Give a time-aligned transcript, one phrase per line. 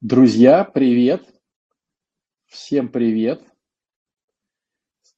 [0.00, 1.28] Друзья, привет!
[2.46, 3.42] Всем привет!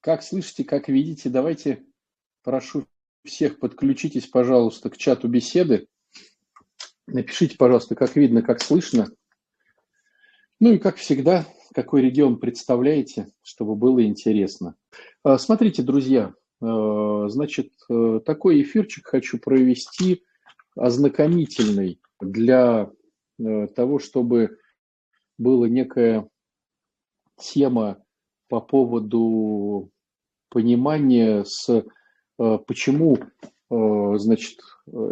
[0.00, 1.84] Как слышите, как видите, давайте
[2.42, 2.86] прошу
[3.24, 5.86] всех подключитесь, пожалуйста, к чату беседы.
[7.06, 9.06] Напишите, пожалуйста, как видно, как слышно.
[10.58, 14.74] Ну и как всегда, какой регион представляете, чтобы было интересно.
[15.22, 20.24] А, смотрите, друзья, а, значит, э, такой эфирчик хочу провести
[20.74, 22.90] ознакомительный для
[23.38, 24.58] э, того, чтобы
[25.42, 26.28] была некая
[27.38, 28.02] тема
[28.48, 29.90] по поводу
[30.48, 33.18] понимания с э, почему
[33.70, 34.60] э, значит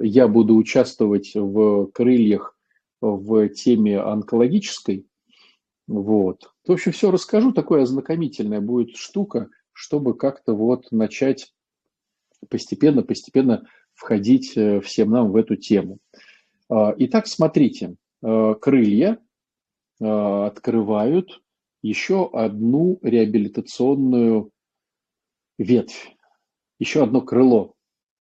[0.02, 2.56] я буду участвовать в крыльях
[3.00, 5.06] в теме онкологической.
[5.86, 6.52] Вот.
[6.66, 7.52] В общем все расскажу.
[7.52, 9.48] Такое ознакомительная будет штука
[9.80, 11.54] чтобы как-то вот начать
[12.50, 15.98] постепенно постепенно входить э, всем нам в эту тему.
[16.68, 17.96] А, итак смотрите.
[18.22, 19.18] Крылья
[20.00, 21.42] открывают
[21.82, 24.50] еще одну реабилитационную
[25.58, 26.16] ветвь,
[26.78, 27.74] еще одно крыло,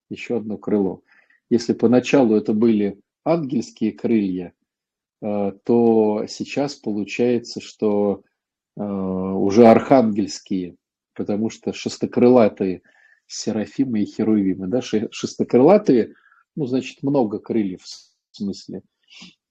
[0.09, 1.01] еще одно крыло.
[1.49, 4.53] Если поначалу это были ангельские крылья,
[5.21, 8.23] э, то сейчас получается, что
[8.77, 10.75] э, уже архангельские,
[11.13, 12.81] потому что шестокрылатые
[13.27, 16.15] серафимы и херувимы, да, шестокрылатые,
[16.55, 18.81] ну, значит, много крыльев в смысле–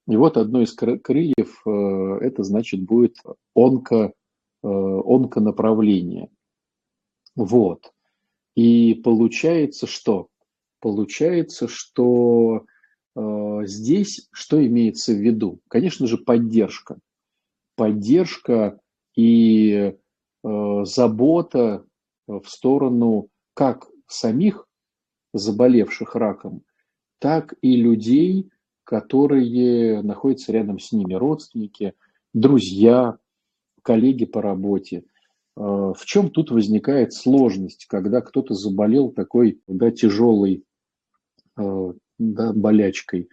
[0.08, 3.18] и вот одно из крыльев, э, это значит будет
[3.54, 4.14] онко,
[4.62, 6.30] э, онконаправление.
[7.36, 7.92] Вот.
[8.56, 10.28] И получается что?
[10.80, 12.64] Получается, что
[13.14, 15.60] э, здесь что имеется в виду?
[15.68, 16.98] Конечно же, поддержка.
[17.76, 18.80] Поддержка
[19.14, 19.94] и
[20.42, 21.84] забота
[22.26, 24.66] в сторону как самих
[25.32, 26.62] заболевших раком,
[27.18, 28.50] так и людей,
[28.88, 31.92] которые находятся рядом с ними, родственники,
[32.32, 33.18] друзья,
[33.82, 35.04] коллеги по работе.
[35.56, 40.64] А, в чем тут возникает сложность, когда кто-то заболел такой да, тяжелой
[41.54, 43.28] а, да, болячкой?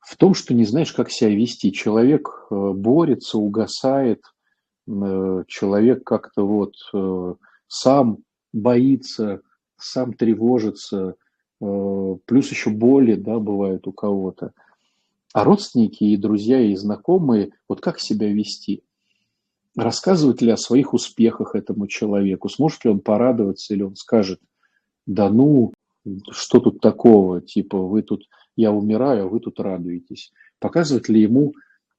[0.00, 1.72] В том, что не знаешь, как себя вести.
[1.72, 4.22] Человек а, борется, угасает,
[4.84, 6.74] человек как-то вот
[7.68, 8.18] сам
[8.52, 9.40] боится,
[9.78, 11.21] сам тревожится, Э,
[12.26, 14.52] плюс еще боли, да, бывают у кого-то.
[15.32, 18.82] А родственники и друзья и знакомые, вот как себя вести?
[19.76, 22.48] Рассказывать ли о своих успехах этому человеку?
[22.48, 24.40] Сможет ли он порадоваться или он скажет,
[25.06, 25.72] да ну,
[26.30, 28.24] что тут такого, типа вы тут,
[28.56, 30.32] я умираю, а вы тут радуетесь.
[30.58, 31.54] Показывать ли ему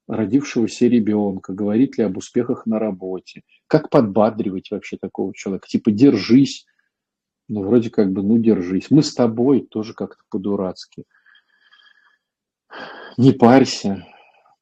[0.07, 6.65] родившегося ребенка, говорить ли об успехах на работе, как подбадривать вообще такого человека, типа держись,
[7.47, 8.89] ну, вроде как бы, ну, держись.
[8.89, 11.05] Мы с тобой тоже как-то по-дурацки.
[13.17, 14.05] Не парься.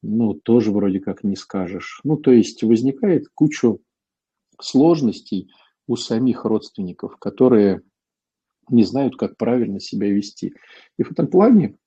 [0.02, 2.02] Ну, тоже вроде как не скажешь.
[2.03, 3.78] Ну, то есть возникает куча
[4.59, 5.52] сложностей
[5.88, 7.81] у самих родственников, которые
[8.70, 10.53] не знают, как правильно себя вести.
[10.97, 11.78] И в этом плане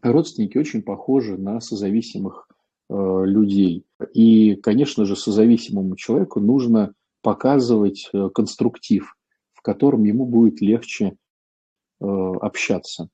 [0.00, 2.48] родственники очень похожи на созависимых
[2.88, 2.94] э,
[3.26, 3.84] людей.
[4.14, 9.14] И, конечно же, созависимому человеку нужно показывать э, конструктив,
[9.62, 11.16] в котором ему будет легче
[12.00, 13.08] э, общаться.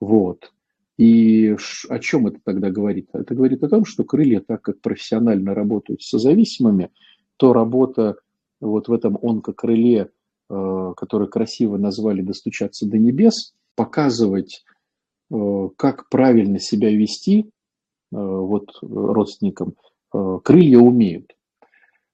[0.00, 0.50] Вот.
[0.96, 1.54] И
[1.90, 3.10] о чем это тогда говорит?
[3.12, 6.90] Это говорит о том, что крылья, так как профессионально работают с созависимыми,
[7.36, 8.16] то работа
[8.62, 10.10] вот в этом онкокрыле,
[10.48, 14.64] э, которое красиво назвали «достучаться до небес», показывать,
[15.30, 17.46] э, как правильно себя вести э,
[18.10, 19.74] вот родственникам,
[20.12, 21.36] крылья умеют.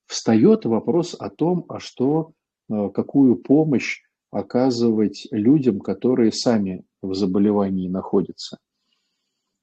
[0.07, 2.33] Встает вопрос о том, а что
[2.69, 4.01] какую помощь
[4.31, 8.59] оказывать людям, которые сами в заболевании находятся.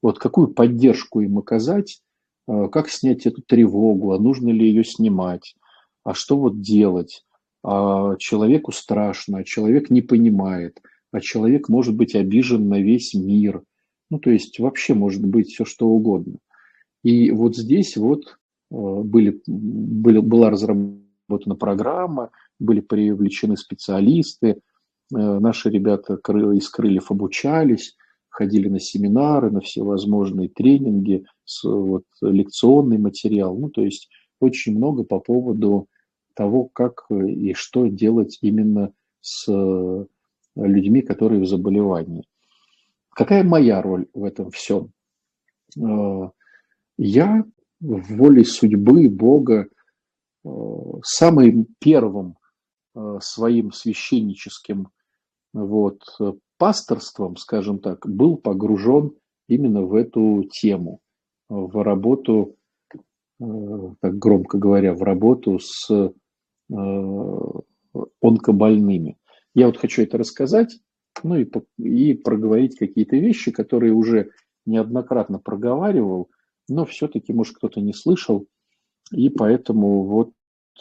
[0.02, 2.02] Вот какую поддержку им оказать,
[2.47, 5.56] э, как снять эту тревогу, а нужно ли ее снимать,
[6.03, 7.24] а что вот делать,
[7.64, 10.81] а человеку страшно, а человек не понимает,
[11.12, 13.64] а человек может быть обижен на весь мир.
[14.09, 16.38] Ну, то есть вообще может быть все что угодно.
[17.03, 18.38] И вот здесь вот
[18.72, 22.32] э, были, были, была разработана программа,
[22.64, 24.58] были привлечены специалисты, э,
[25.12, 27.96] наши ребята из крыльев обучались,
[28.30, 31.26] ходили на семинары, на всевозможные тренинги,
[31.64, 33.56] вот, лекционный материал.
[33.56, 35.88] Ну, то есть очень много по поводу
[36.34, 40.06] того, как и что делать именно с э,
[40.56, 42.24] людьми, которые в заболевании.
[43.12, 44.92] Какая моя роль в этом всем?
[45.80, 46.30] Э,
[46.98, 47.46] я
[47.80, 49.68] волей судьбы, Бога,
[51.04, 52.42] самым первым Э,
[53.22, 54.90] своим священническим
[55.53, 59.13] вот, э, пасторством, скажем так, был погружен
[59.47, 60.99] именно в эту тему,
[61.49, 62.55] в работу
[63.40, 66.13] так громко говоря, в работу с
[68.22, 69.17] онкобольными.
[69.53, 70.79] Я вот хочу это рассказать,
[71.23, 74.31] ну и, и проговорить какие-то вещи, которые уже
[74.66, 76.29] неоднократно проговаривал,
[76.67, 78.47] но все-таки, может, кто-то не слышал,
[79.11, 80.31] и поэтому вот,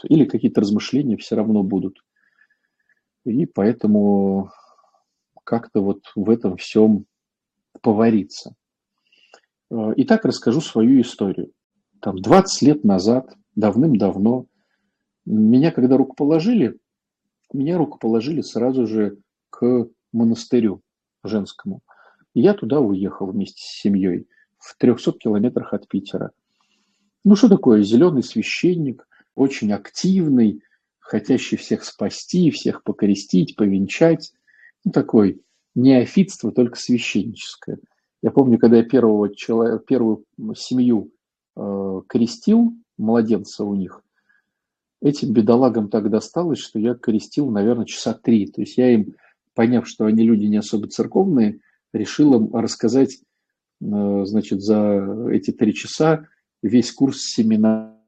[0.05, 2.05] или какие-то размышления все равно будут.
[3.25, 4.51] И поэтому
[5.45, 7.07] как-то вот в этом всем
[7.81, 8.55] повариться.
[9.71, 11.53] Э, итак, расскажу свою историю.
[12.01, 14.47] Там 20 лет назад, давным-давно,
[15.25, 16.79] меня когда рукоположили,
[17.53, 19.19] меня рукоположили сразу же
[19.51, 20.83] к монастырю
[21.23, 21.81] женскому.
[22.35, 24.27] Я туда уехал вместе с семьей
[24.59, 26.33] в 300 километрах от Питера.
[27.25, 30.63] Ну, что такое зеленый священник, очень активный,
[30.99, 34.33] хотящий всех спасти, всех покрестить, повенчать.
[34.85, 35.43] Ну, такой
[35.75, 37.79] неофитство, только священническое.
[38.23, 40.25] Я помню, когда я первого человека, первую
[40.57, 41.11] семью
[41.57, 44.03] э, крестил, младенца у них,
[45.01, 48.47] этим бедолагам так досталось, что я крестил, наверное, часа три.
[48.47, 49.17] То есть я им,
[49.55, 51.61] поняв, что они люди не особо церковные,
[51.93, 53.19] решил им рассказать,
[53.81, 56.27] э, значит, за эти три часа
[56.63, 57.19] весь курс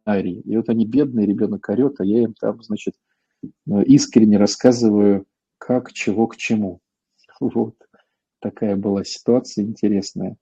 [0.05, 0.41] семинарий.
[0.41, 2.95] И вот они бедные, ребенок орет, а я им там, значит,
[3.43, 3.49] э,
[3.85, 5.27] искренне рассказываю,
[5.59, 6.81] как, чего, к чему.
[7.41, 7.75] Вот
[8.41, 10.37] такая была ситуация интересная.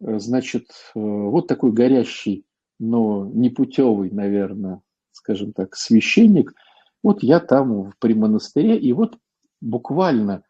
[0.00, 2.44] Э, значит, вот такой горящий,
[2.78, 4.82] но непутевый, наверное,
[5.12, 6.54] скажем так, священник.
[7.02, 9.18] Вот я там при монастыре, и вот
[9.60, 10.42] буквально,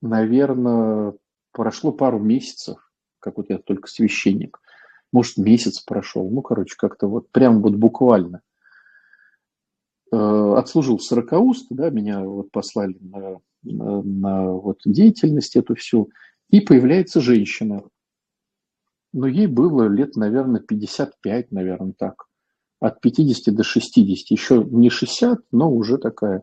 [0.00, 1.14] наверное,
[1.52, 2.78] прошло пару месяцев,
[3.18, 4.58] как вот я только священник.
[5.12, 6.28] Может, месяц прошел.
[6.30, 8.40] Ну, короче, как-то вот прям вот буквально.
[10.10, 16.10] Э, отслужил сорокауст, да, меня вот послали на, на, на вот деятельность эту всю.
[16.50, 17.82] И появляется женщина.
[19.12, 22.26] Но ей было лет, наверное, 55, наверное, так
[22.80, 24.30] от 50 до 60.
[24.30, 26.42] Еще не 60, но уже такая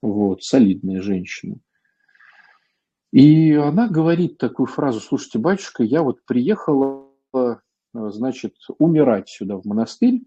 [0.00, 1.56] вот солидная женщина.
[3.12, 7.08] И она говорит такую фразу, слушайте, батюшка, я вот приехала,
[7.94, 10.22] значит, умирать сюда в монастырь.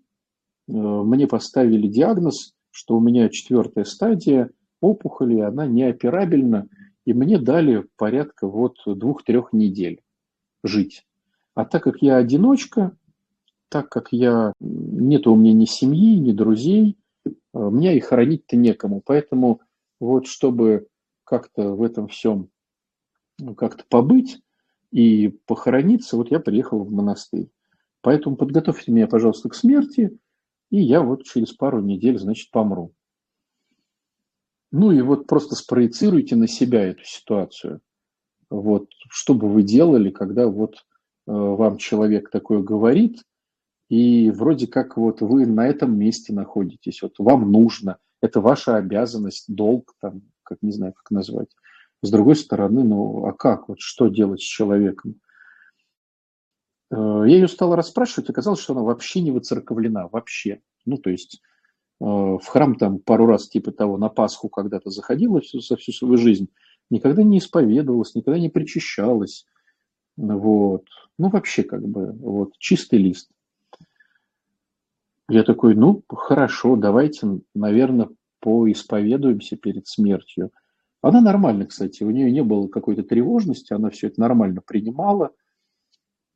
[0.67, 4.49] Мне поставили диагноз, что у меня четвертая стадия
[4.81, 6.67] опухоли, она неоперабельна,
[7.05, 10.01] и мне дали порядка вот двух-трех недель
[10.63, 11.05] жить.
[11.55, 12.95] А так как я одиночка,
[13.69, 19.01] так как я, нет у меня ни семьи, ни друзей, э, мне и хоронить-то некому.
[19.05, 19.61] Поэтому
[19.99, 20.87] вот чтобы
[21.23, 22.49] как-то в этом всем
[23.39, 24.39] ну, как-то побыть
[24.91, 27.49] и похорониться, вот я приехал в монастырь.
[28.01, 30.17] Поэтому подготовьте меня, пожалуйста, к смерти,
[30.69, 32.93] и я вот через пару недель, значит, помру.
[34.71, 37.81] Ну и вот просто спроецируйте на себя эту ситуацию.
[38.49, 43.23] Вот, что бы вы делали, когда вот э, вам человек такое говорит–
[43.89, 49.45] и вроде как вот вы на этом месте находитесь, вот вам нужно, это ваша обязанность,
[49.47, 51.49] долг, там, как не знаю, как назвать.
[52.01, 55.21] С другой стороны, ну а как, вот что делать с человеком?
[56.91, 60.61] Э, я ее стала расспрашивать, оказалось, что она вообще не выцерковлена, вообще.
[60.85, 61.41] Ну, то есть
[61.99, 65.91] э, в храм там пару раз типа того на Пасху когда-то заходила всю, за всю
[65.91, 66.49] свою жизнь,
[66.89, 69.45] никогда не исповедовалась, никогда не причащалась.
[70.15, 70.85] Вот.
[71.17, 73.29] Ну, вообще как бы вот чистый лист.
[75.29, 78.09] Я такой, ну, хорошо, давайте, наверное,
[78.39, 80.51] поисповедуемся перед смертью.
[81.01, 85.31] Она нормально, кстати, у нее не было какой-то тревожности, она все это нормально принимала.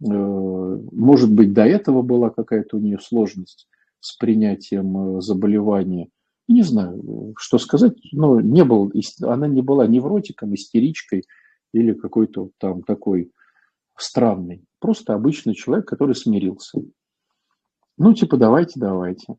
[0.03, 3.67] Э, может быть, до этого была какая-то у нее сложность
[4.00, 6.10] с принятием э, заболевания.
[6.48, 8.91] Не знаю, что сказать, но не был,
[9.22, 11.24] она не была невротиком, истеричкой
[11.74, 13.31] или какой-то там такой
[13.96, 14.65] странный.
[14.79, 16.81] Просто обычный человек, который смирился.
[17.98, 19.36] Ну, типа, давайте, давайте.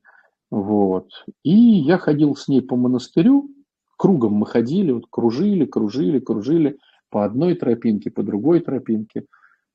[0.51, 1.09] Вот.
[1.43, 3.51] И я ходил с ней по монастырю,
[3.97, 6.79] кругом мы ходили, вот кружили, кружили, кружили
[7.11, 9.27] по одной тропинке, по другой тропинке,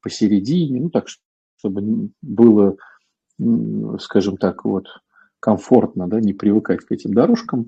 [0.08, 1.08] посередине, ну так,
[1.58, 2.78] чтобы было,
[4.00, 4.88] скажем так, вот
[5.42, 7.68] комфортно, да, не привыкать к этим дорожкам.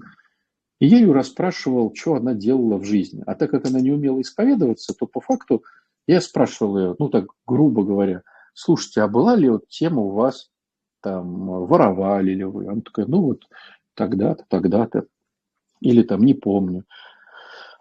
[0.79, 3.24] И я ее расспрашивал, что она делала в жизни.
[3.25, 5.63] А так как она не умела исповедоваться, то по факту
[6.08, 10.50] я спрашивал ее, ну так грубо говоря, слушайте, а была ли вот тема у вас
[11.01, 12.67] там, воровали ли вы?
[12.67, 13.43] Она такая, ну вот
[13.96, 15.08] тогда-то, тогда-то,
[15.81, 16.86] или там не помню.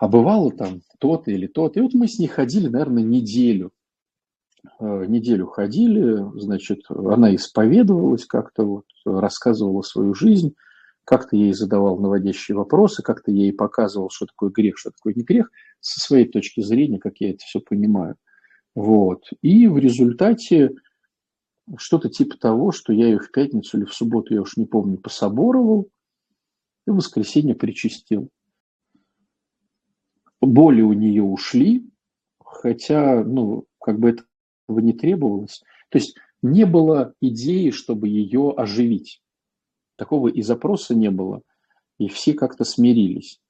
[0.01, 1.79] А бывало там то-то или то-то.
[1.79, 3.71] И вот мы с ней ходили, наверное, неделю.
[4.81, 10.55] Э, неделю ходили, значит, она исповедовалась как-то, вот, рассказывала свою жизнь,
[11.05, 15.51] как-то ей задавал наводящие вопросы, как-то ей показывал, что такое грех, что такое не грех,
[15.81, 18.17] со своей точки зрения, как я это все понимаю.
[18.75, 19.25] Вот.
[19.43, 20.75] И в результате
[21.77, 24.99] что-то типа того, что я ее в пятницу или в субботу, я уж не помню,
[24.99, 25.89] пособоровал
[26.87, 28.29] и в воскресенье причастил.
[30.41, 31.91] Боли у нее ушли,
[32.45, 34.17] хотя, ну, как бы
[34.69, 35.63] этого не требовалось.
[35.89, 39.23] То есть не было идеи, чтобы ее оживить.
[39.97, 41.43] Такого и запроса не было.
[41.99, 43.41] И все как-то смирились.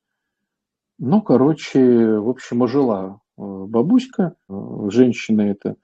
[0.98, 5.76] Ну, короче, в общем, ожила э, бабуська, э, женщина эта.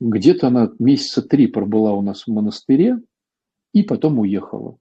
[0.00, 3.00] Где-то она месяца три пробыла у нас в монастыре
[3.72, 4.78] и потом уехала.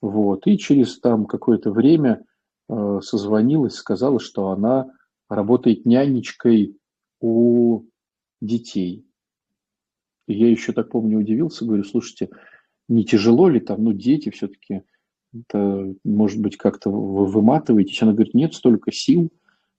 [0.00, 0.46] Вот.
[0.46, 2.24] И через там какое-то время
[2.68, 4.86] э, созвонилась, сказала, что она
[5.28, 6.78] работает нянечкой
[7.20, 7.84] у
[8.40, 9.06] детей.
[10.28, 12.30] И я еще так помню удивился, говорю, слушайте,
[12.88, 14.82] не тяжело ли там, ну, дети все-таки,
[15.34, 18.02] это, может быть, как-то вы выматываетесь.
[18.02, 19.30] Она говорит, нет, столько сил.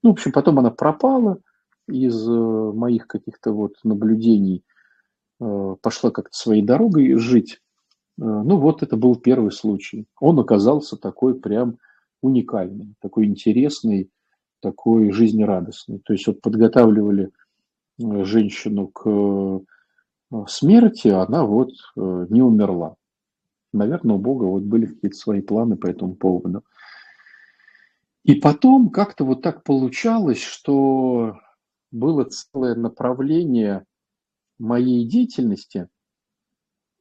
[0.03, 1.39] Ну, в общем, потом она пропала
[1.87, 4.63] из э, моих каких-то вот наблюдений,
[5.39, 7.61] э, пошла как-то своей дорогой жить.
[8.19, 10.05] Э, ну, вот это был первый случай.
[10.19, 11.77] Он оказался такой прям
[12.21, 14.09] уникальный, такой интересный,
[14.69, 15.99] такой жизнерадостный.
[15.99, 17.31] То есть вот подготавливали
[17.99, 19.61] женщину к
[20.47, 22.95] смерти, она вот не умерла.
[23.73, 26.63] Наверное, у Бога вот были какие-то свои планы по этому поводу.
[28.23, 31.37] И потом как-то вот так получалось, что
[31.91, 33.85] было целое направление
[34.59, 35.87] моей деятельности,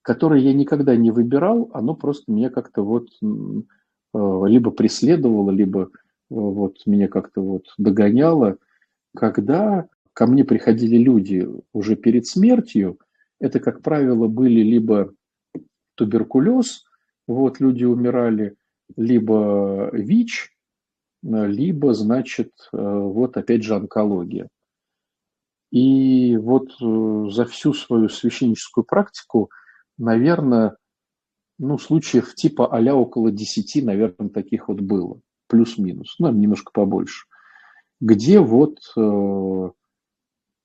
[0.03, 3.27] которое я никогда не выбирал, оно просто меня как-то вот э,
[4.47, 8.59] либо преследовало, либо э, вот меня как-то вот догоняло,
[9.17, 12.99] когда ко мне приходили люди уже перед смертью,
[13.39, 15.13] это, как правило, были либо
[15.95, 16.85] туберкулез,
[17.27, 18.57] вот люди умирали,
[18.97, 20.53] либо ВИЧ,
[21.23, 24.49] либо, значит, э, вот опять же онкология.
[25.73, 29.51] И вот э, за всю свою священническую практику,
[29.99, 30.77] наверное,
[31.59, 37.27] ну, случаев типа а около 10, наверное, таких вот было, плюс-минус, ну, немножко побольше,
[38.01, 39.71] где вот, э,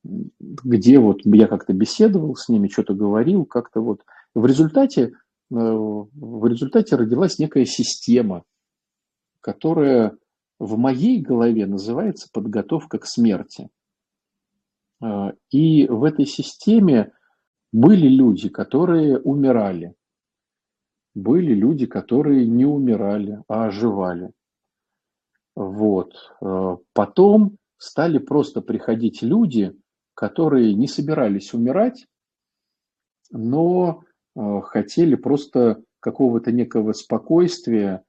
[0.03, 4.03] где вот я как-то беседовал с ними, что-то говорил, как-то вот.
[4.33, 5.13] В результате
[5.51, 8.43] Э, в результате родилась некая система,
[9.41, 10.17] которая
[10.59, 13.69] в моей голове называется подготовка к смерти.
[15.03, 17.11] Э, и в этой системе
[17.73, 19.93] были люди, которые умирали,
[21.13, 24.31] были люди, которые не умирали, а оживали.
[25.55, 26.13] Вот.
[26.41, 29.73] Э, потом стали просто приходить люди,
[30.13, 32.05] которые не собирались умирать,
[33.31, 34.03] но
[34.35, 38.03] Э, хотели просто какого-то некого спокойствия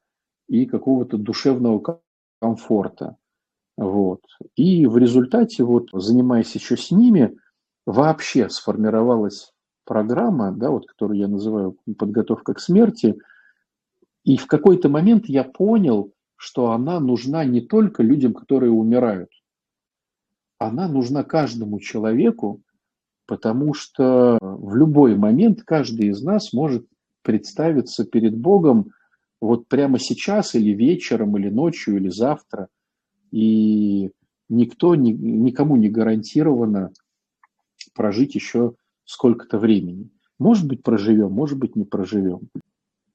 [0.49, 2.01] и какого-то душевного
[2.41, 3.17] комфорта.
[3.77, 4.21] Вот.
[4.55, 7.37] И в результате, вот, занимаясь еще с ними,
[7.87, 9.53] вообще сформировалась
[9.85, 13.17] программа, да, вот, которую я называю подготовка к смерти.
[14.25, 19.31] И в какой-то момент я понял, что она нужна не только людям, которые умирают,
[20.59, 22.63] она нужна каждому человеку,
[23.27, 26.85] потому что в любой момент каждый из нас может
[27.23, 28.91] представиться перед Богом
[29.41, 32.67] вот прямо сейчас или вечером, или ночью, или завтра.
[33.31, 34.11] И
[34.49, 36.91] никто, ни, никому не гарантировано
[37.95, 40.11] прожить еще сколько-то времени.
[40.41, 42.49] Может быть, проживем, может быть, не проживем.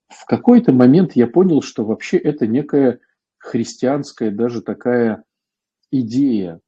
[0.07, 3.01] В какой-то момент я понял, что вообще это некая
[3.47, 5.23] христианская даже такая
[5.91, 6.59] идея,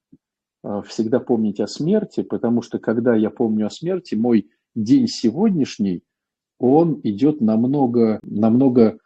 [0.64, 6.04] а, всегда помнить о смерти, потому что когда я помню о смерти, мой день сегодняшний,
[6.58, 8.98] он идет намного, намного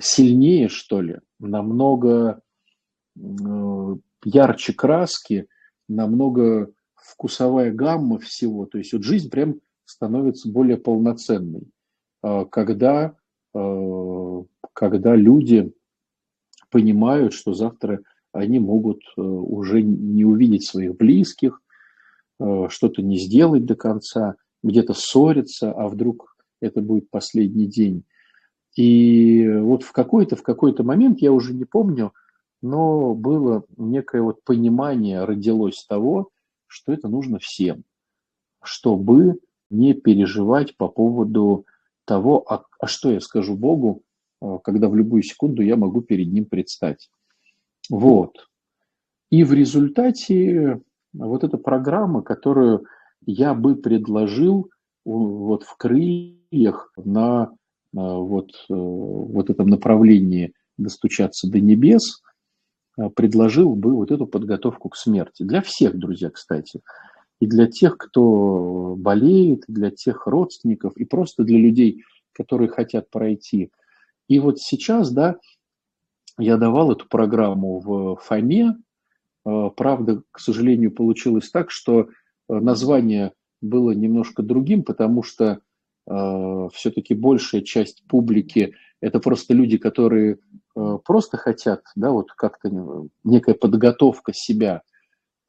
[0.00, 2.40] сильнее, что ли, намного
[4.24, 5.46] ярче краски,
[5.88, 8.66] намного вкусовая гамма всего.
[8.66, 11.68] То есть вот жизнь прям становится более полноценной,
[12.22, 13.16] а, когда,
[13.54, 15.72] а, когда люди
[16.70, 18.00] понимают, что завтра
[18.32, 21.60] они могут э, уже не увидеть своих близких,
[22.38, 28.04] э, что-то не сделать до конца, где-то ссориться, а вдруг это будет последний день.
[28.76, 32.12] И вот в какой-то, в какой-то момент, я уже не помню,
[32.62, 36.28] но было некое вот понимание, родилось того,
[36.66, 37.84] что это нужно всем,
[38.62, 39.38] чтобы
[39.70, 41.66] не переживать по поводу
[42.04, 44.02] того, а, а что я скажу Богу,
[44.64, 47.10] когда в любую секунду я могу перед Ним предстать.
[47.90, 48.48] Вот.
[49.30, 50.80] И в результате
[51.12, 52.84] вот эта программа, которую
[53.26, 54.70] я бы предложил
[55.04, 57.52] вот в крыльях на
[57.92, 62.22] вот, э, вот этом направлении достучаться до небес,
[62.98, 65.42] э, предложил бы вот эту подготовку к смерти.
[65.42, 66.80] Для всех, друзья, кстати.
[67.40, 73.10] и для тех, кто болеет, и для тех родственников, и просто для людей, которые хотят
[73.10, 73.70] пройти.
[74.30, 75.38] И вот сейчас, да,
[76.38, 78.76] я давал эту программу в ФОМе.
[79.44, 82.06] Э, правда, к сожалению, получилось так, что э,
[82.48, 85.58] название было немножко другим, потому что
[86.08, 90.38] э, все-таки большая часть публики это просто люди, которые
[90.76, 94.82] э, просто хотят, да, вот как-то некая подготовка себя.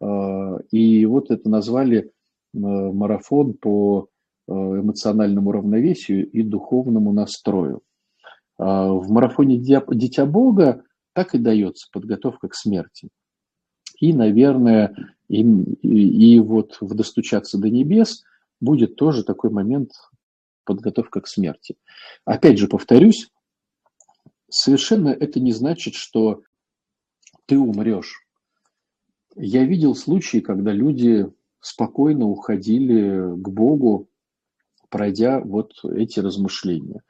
[0.01, 2.09] Э, и вот это назвали э,
[2.53, 4.07] марафон по
[4.47, 7.83] э, эмоциональному равновесию и духовному настрою.
[8.61, 13.09] Э, в марафоне «Дитя Бога» так и дается подготовка к смерти.
[13.99, 18.23] И, наверное, и, и, и вот в «Достучаться до небес»
[18.59, 19.93] будет тоже такой момент
[20.63, 21.75] подготовка к смерти.
[22.23, 23.29] Опять же, повторюсь,
[24.49, 26.43] совершенно это не значит, что
[27.47, 28.23] ты умрешь.
[29.35, 31.27] Я видел случаи, когда люди
[31.61, 34.07] спокойно уходили к Богу,
[34.89, 37.01] пройдя вот эти размышления.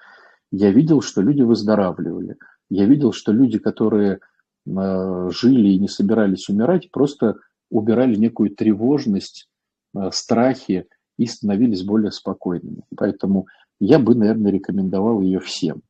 [0.51, 2.37] Я видел, что люди выздоравливали.
[2.69, 4.19] Я видел, что люди, которые
[4.65, 7.37] э, жили и не собирались умирать, просто
[7.69, 9.49] убирали некую тревожность,
[9.95, 12.83] э, страхи и становились более спокойными.
[12.95, 13.47] Поэтому
[13.79, 15.81] я бы, наверное, рекомендовал ее всем.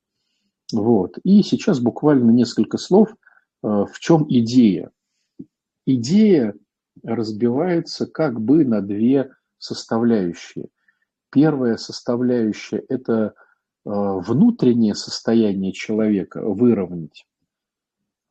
[0.72, 1.18] Вот.
[1.24, 3.10] И сейчас буквально несколько слов,
[3.64, 4.92] э, в чем идея.
[5.86, 6.54] Идея
[7.04, 10.68] разбивается как бы на две составляющие.
[11.32, 13.34] Первая составляющая– это
[13.84, 17.26] внутреннее состояние человека выровнять.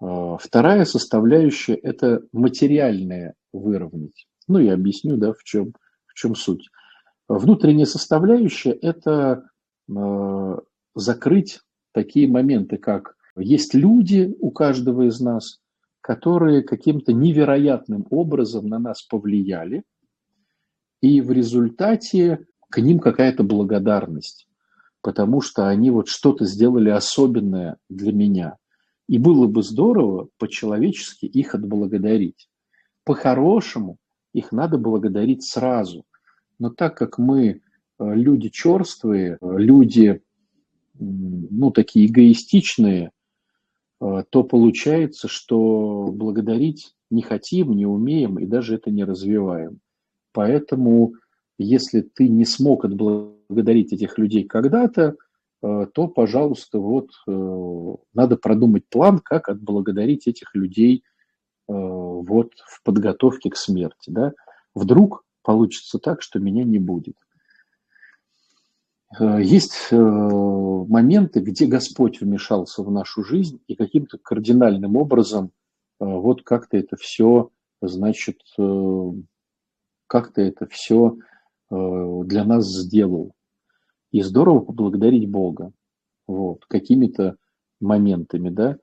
[0.00, 4.26] Э, вторая составляющая– это материальное выровнять.
[4.48, 5.74] Ну, я объясню, да, в чем,
[6.06, 6.68] в чем суть.
[7.28, 9.44] Внутренняя составляющая– это
[10.94, 11.60] закрыть
[11.92, 15.60] такие моменты, как есть люди у каждого из нас,
[16.00, 19.82] которые каким-то невероятным образом на нас повлияли,
[21.00, 24.46] и в результате к ним какая-то благодарность,
[25.02, 28.56] потому что они вот что-то сделали особенное для меня.
[29.08, 32.48] И было бы здорово по-человечески их отблагодарить.
[33.04, 33.96] По-хорошему
[34.32, 36.04] их надо благодарить сразу.
[36.58, 37.58] Но так как мы э,
[37.98, 40.22] люди черствые, э, люди
[41.00, 43.10] ну, такие эгоистичные,
[44.00, 49.80] э, то получается, что благодарить не хотим, не умеем и даже это не развиваем.
[50.32, 51.14] Поэтому,
[51.62, 55.16] если ты не смог отблагодарить этих людей когда-то,
[55.62, 61.04] э, то, пожалуйста, вот э, надо продумать план, как отблагодарить этих людей
[61.72, 64.10] вот в подготовке к смерти.
[64.10, 64.32] Да?
[64.74, 67.14] Вдруг получится так, что меня не будет.
[69.18, 75.46] Э, есть э, моменты, где Господь вмешался в нашу жизнь и каким-то кардинальным образом
[76.00, 77.50] э, вот как-то это все,
[77.82, 78.40] значит,
[80.06, 81.16] как-то это все
[81.70, 83.32] для нас сделал.
[84.10, 85.72] И здорово поблагодарить Бога
[86.26, 87.36] вот, какими-то
[87.80, 88.76] моментами, да,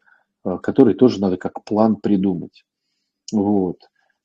[0.62, 2.63] которые тоже надо как план придумать.
[3.34, 3.78] Вот.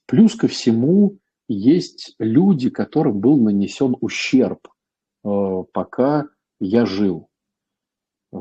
[0.06, 4.68] Плюс ко всему есть люди, которым был нанесен ущерб–
[5.24, 6.28] Э, пока
[6.60, 7.28] я жил.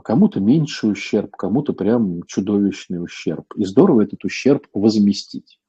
[0.04, 3.46] Кому-то меньший ущерб, кому-то прям чудовищный ущерб.
[3.56, 5.60] И здорово этот ущерб возместить.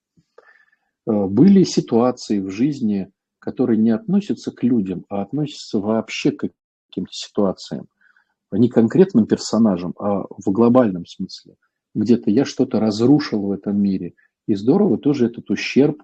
[1.07, 3.11] Э, были ситуации в жизни,
[3.43, 6.49] которые не относятся к людям, а относятся вообще к
[6.89, 7.89] каким-то ситуациям.
[8.53, 11.57] Не конкретным персонажам, а в глобальном смысле.
[11.95, 14.15] Где-то я что-то разрушил в этом мире.
[14.47, 16.03] И здорово тоже этот ущерб,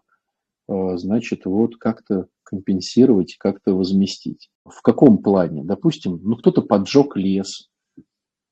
[0.68, 4.50] э, значит, вот как-то компенсировать, как-то возместить.
[4.64, 5.62] В каком плане?
[5.62, 7.70] Допустим, ну кто-то поджег лес,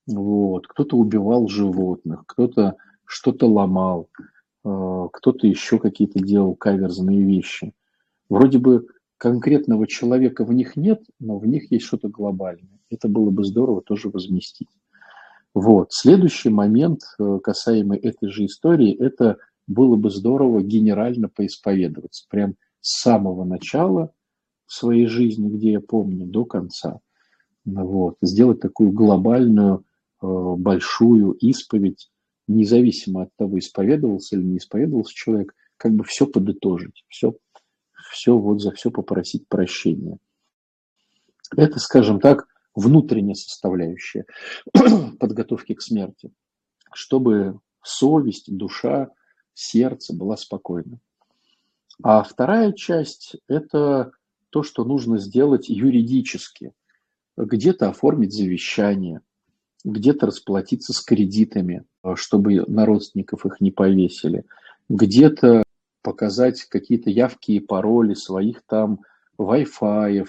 [0.07, 4.11] вот, кто-то убивал животных, кто-то что-то ломал,
[4.65, 7.73] э, кто-то еще какие-то делал каверзные вещи.
[8.29, 8.87] Вроде бы
[9.19, 12.81] конкретного человека в них нет, но в них есть что-то глобальное.
[12.91, 14.69] Это было бы здорово тоже возместить.
[15.55, 15.89] Вот.
[15.91, 22.27] Следующий момент, э, касаемый этой же истории, это было бы здорово генерально поисповедоваться.
[22.29, 24.13] Прям с самого начала
[24.67, 27.01] своей жизни, где я помню, до конца.
[27.65, 28.17] Вот.
[28.21, 29.85] Сделать такую глобальную,
[30.23, 32.11] э, большую исповедь,
[32.49, 37.35] независимо от того, исповедовался или не исповедовался человек, как бы все подытожить, все,
[38.17, 40.19] все вот за все попросить прощения.
[41.55, 44.25] Это, скажем так, внутренняя составляющая
[45.21, 46.33] подготовки к смерти,
[46.95, 49.11] чтобы совесть, душа,
[49.53, 50.99] сердце была спокойна.
[52.03, 54.13] А вторая часть– это
[54.51, 56.73] то, что нужно сделать юридически.
[57.37, 59.21] Где-то оформить завещание,
[59.85, 64.47] где-то расплатиться с кредитами, чтобы на родственников их не повесили,
[64.89, 65.66] где-то
[66.07, 69.01] показать какие-то явки и пароли своих там
[69.41, 70.25] Wi-Fi,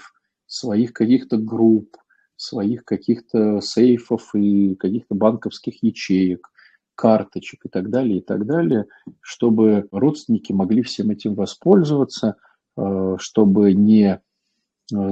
[0.47, 1.97] своих каких-то групп,
[2.35, 6.49] своих каких-то сейфов и каких-то банковских ячеек,
[6.95, 8.87] карточек и так далее, и так далее,
[9.21, 12.37] чтобы родственники могли всем этим воспользоваться,
[12.75, 14.19] э, чтобы не, э,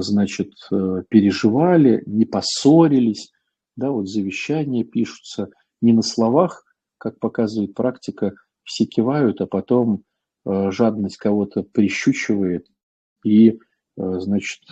[0.00, 3.30] значит, э, переживали, не поссорились,
[3.76, 5.50] да, вот завещания пишутся
[5.80, 6.64] не на словах,
[6.98, 10.02] как показывает практика, все кивают, а потом
[10.46, 12.68] жадность кого-то прищучивает
[13.24, 13.58] и,
[13.96, 14.62] значит,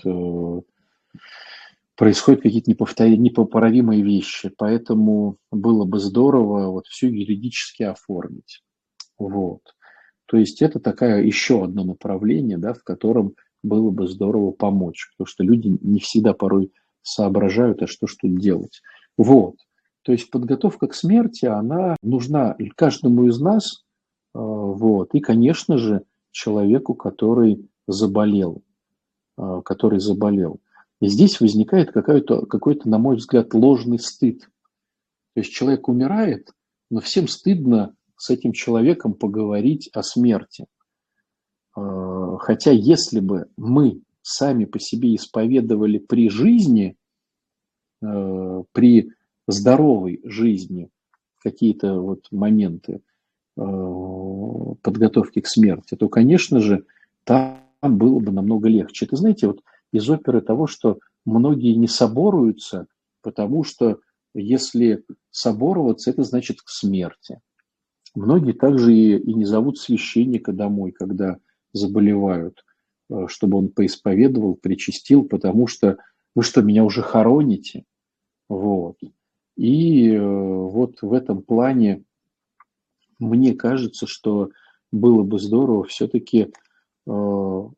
[1.97, 8.63] происходят какие-то непоправимые вещи, поэтому было бы здорово вот все юридически оформить.
[9.19, 9.61] Вот.
[10.27, 15.27] То есть это такая еще одно направление, да, в котором было бы здорово помочь, потому
[15.27, 18.81] что люди не всегда порой соображают, а что ж тут делать.
[19.17, 19.57] Вот.
[20.03, 23.84] То есть подготовка к смерти, она нужна каждому из нас, э,
[24.35, 28.63] вот, и, конечно же, человеку, который заболел,
[29.39, 30.61] э, который заболел.
[31.01, 34.41] И здесь возникает какой-то, какой-то, на мой взгляд, ложный стыд.
[35.35, 36.51] То есть человек умирает,
[36.91, 40.67] но всем стыдно с этим человеком поговорить о смерти.
[41.77, 46.97] А, хотя если бы мы сами по себе исповедовали при жизни,
[48.03, 49.11] а, при
[49.47, 50.89] здоровой жизни
[51.43, 53.14] какие-то вот моменты а,
[53.57, 56.85] подготовки к смерти, то, конечно же,
[57.25, 59.07] там было бы намного легче.
[59.07, 59.61] Это, знаете, вот
[59.93, 62.87] из оперы того, что многие не соборуются,
[63.23, 64.01] потому что
[64.35, 67.41] если собороваться, это значит к смерти.
[68.15, 71.39] Многие также и, и не зовут священника домой, когда
[71.73, 72.65] заболевают,
[73.11, 75.99] э, чтобы он поисповедовал, причастил, потому что
[76.35, 77.85] вы что, меня уже хороните?
[78.49, 78.99] Вот.
[79.57, 82.05] И э, вот в этом плане
[83.19, 84.51] мне кажется, что
[84.93, 86.53] было бы здорово все-таки
[87.07, 87.69] Э,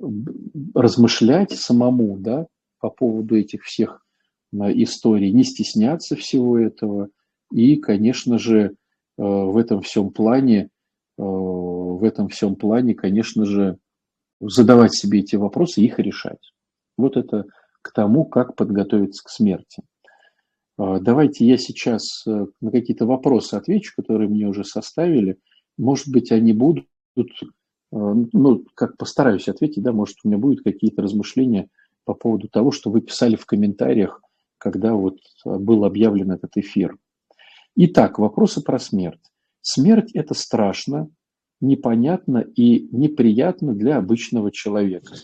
[0.74, 2.46] размышлять самому, да,
[2.78, 4.04] по поводу этих всех
[4.52, 7.08] э, историй, не стесняться всего этого
[7.52, 8.70] и, конечно же, э,
[9.16, 10.70] в этом всем плане,
[11.18, 13.78] в этом всем плане, конечно же,
[14.38, 16.52] задавать себе эти вопросы и их решать.
[16.98, 17.46] Вот это
[17.80, 19.82] к тому, как подготовиться к смерти.
[20.78, 25.38] Давайте я сейчас на какие-то вопросы отвечу, которые мне уже составили.
[25.78, 26.86] Может быть, они будут
[27.92, 31.68] Э, ну, как постараюсь ответить, да, может, у меня будут какие-то размышления
[32.04, 34.22] по поводу того, что вы писали в комментариях,
[34.58, 36.96] когда вот был объявлен этот эфир.
[37.74, 39.20] Итак, вопросы про смерть.
[39.60, 41.08] Смерть– это страшно,
[41.60, 45.14] непонятно и неприятно для обычного человека.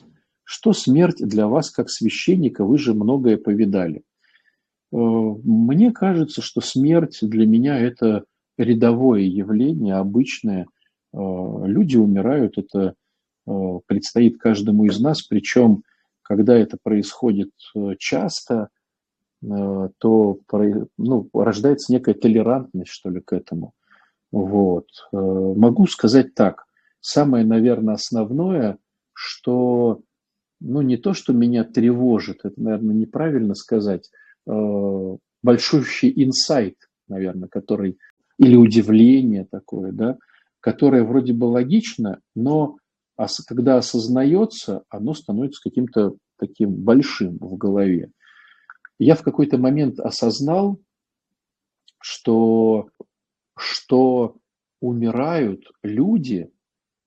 [0.45, 4.03] Что смерть для вас, как священника, вы же многое повидали.
[4.93, 8.25] Э, мне кажется, что смерть для меня– это
[8.57, 10.67] рядовое явление, обычное–
[11.13, 11.19] Э,
[11.65, 12.95] люди умирают, это
[13.47, 13.51] э,
[13.87, 15.85] предстоит каждому из нас, причем,
[16.23, 17.51] когда это происходит
[17.99, 18.69] часто,
[19.43, 20.39] то
[20.97, 23.75] ну, рождается некая толерантность, что ли, к этому.
[24.31, 24.87] Вот.
[25.11, 26.65] Могу сказать так.
[27.01, 28.79] Самое, наверное, основное,
[29.13, 30.01] что,
[30.61, 34.13] ну, не то, что меня тревожит, это, наверное, неправильно сказать,
[34.47, 36.77] большущий инсайт,
[37.09, 37.99] наверное, который,
[38.39, 40.19] или удивление такое, да,
[40.61, 42.77] которое вроде бы логично, но
[43.47, 48.11] когда осознается, оно становится каким-то таким большим в голове.
[48.99, 50.81] Я в какой-то момент осознал,
[52.01, 52.89] что,
[53.57, 54.37] что
[54.81, 56.51] умирают люди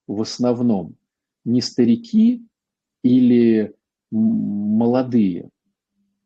[0.07, 0.95] в основном
[1.43, 2.45] не старики
[3.03, 3.73] или
[4.11, 5.49] молодые,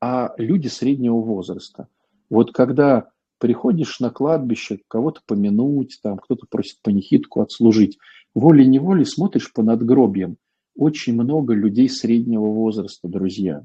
[0.01, 1.87] а люди среднего возраста.
[2.29, 3.09] Вот когда
[3.39, 7.97] приходишь на кладбище кого-то помянуть, там кто-то просит панихидку отслужить,
[8.35, 10.37] волей-неволей смотришь по надгробьям.
[10.75, 13.63] Очень много людей среднего возраста, друзья.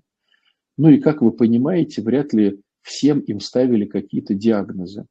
[0.76, 5.06] Ну и, как вы понимаете, вряд ли всем им ставили какие-то диагнозы.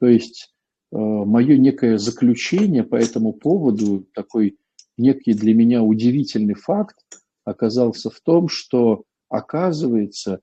[0.00, 0.54] То есть
[0.92, 4.56] э, мое некое заключение по этому поводу, такой
[4.96, 6.96] некий для меня удивительный факт
[7.44, 10.40] оказался в том, что, оказывается,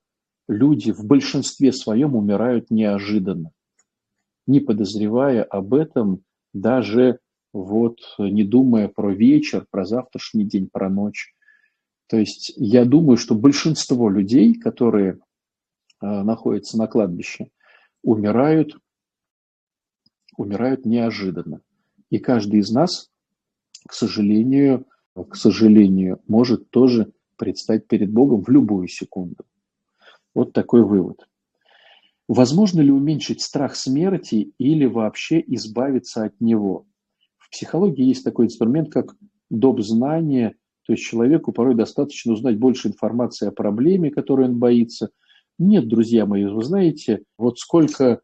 [0.48, 3.52] люди в большинстве своем умирают неожиданно
[4.48, 7.20] не подозревая об этом, даже
[7.54, 11.34] вот не думая про вечер, про завтрашний день, про ночь.
[12.08, 15.18] То есть я думаю, что большинство людей, которые э,
[16.02, 17.50] находятся на кладбище,
[18.04, 18.78] умирают,
[20.38, 21.62] умирают неожиданно.
[22.12, 23.10] И каждый из нас,
[23.88, 29.46] к сожалению, к сожалению, может тоже предстать перед Богом в любую секунду.
[30.36, 31.28] Вот такой вывод.
[32.28, 36.86] Возможно ли уменьшить страх смерти или вообще избавиться от него?
[37.38, 39.15] В психологии есть такой инструмент, как
[39.50, 39.82] доп.
[39.82, 45.10] знания, то есть человеку порой достаточно узнать больше информации о проблеме, которой он боится.
[45.58, 48.19] Нет, друзья мои, вы знаете, вот сколько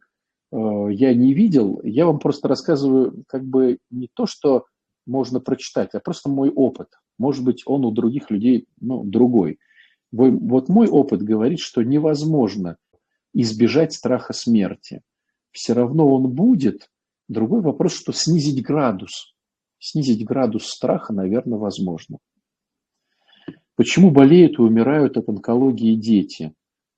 [0.51, 0.57] э,
[0.91, 4.65] я не видел, я вам просто рассказываю как бы не то, что
[5.07, 6.87] можно прочитать, а просто мой опыт.
[7.17, 9.59] Может быть, он у других людей ну, другой.
[10.11, 12.77] Вот мой опыт говорит, что невозможно
[13.33, 15.01] избежать страха смерти.
[15.51, 16.89] Все равно он будет.
[17.27, 19.33] Другой вопрос, что снизить градус.
[19.79, 22.17] Снизить градус страха, наверное, возможно.
[23.75, 26.53] Почему болеют и умирают от онкологии дети?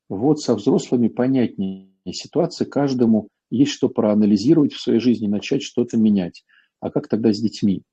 [0.10, 6.44] Вот со взрослыми понятнее ситуация, каждому есть что проанализировать в своей жизни, начать что-то менять.
[6.80, 7.84] А как тогда с детьми?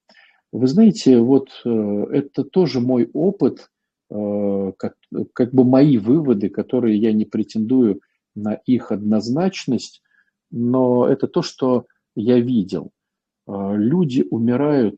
[0.53, 3.71] Вы знаете, вот э, это тоже мой опыт,
[4.11, 4.97] как,
[5.33, 8.01] как бы мои выводы, которые я не претендую
[8.35, 10.03] на их однозначность,
[10.51, 12.91] но это то, что я видел.
[13.47, 14.97] Э, люди умирают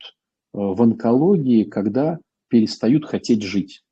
[0.54, 3.82] в онкологии, когда перестают хотеть жить.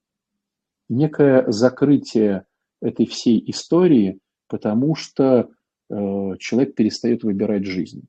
[0.88, 2.44] Некое закрытие
[2.82, 5.48] этой всей истории, потому что
[5.88, 8.06] человек перестает выбирать жизнь.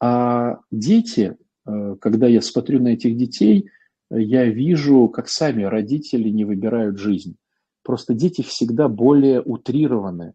[0.00, 3.70] А дети, э, когда я смотрю на этих детей,
[4.10, 7.36] я вижу, как сами родители не выбирают жизнь.
[7.82, 10.34] Просто дети всегда более утрированы,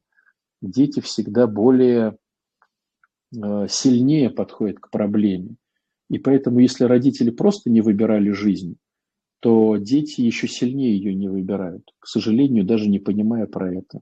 [0.62, 2.18] дети всегда более
[3.36, 5.56] э, сильнее подходят к проблеме.
[6.10, 8.78] И поэтому, если родители просто не выбирали жизнь,
[9.40, 14.00] то дети еще сильнее ее не выбирают, к сожалению, даже не понимая про это.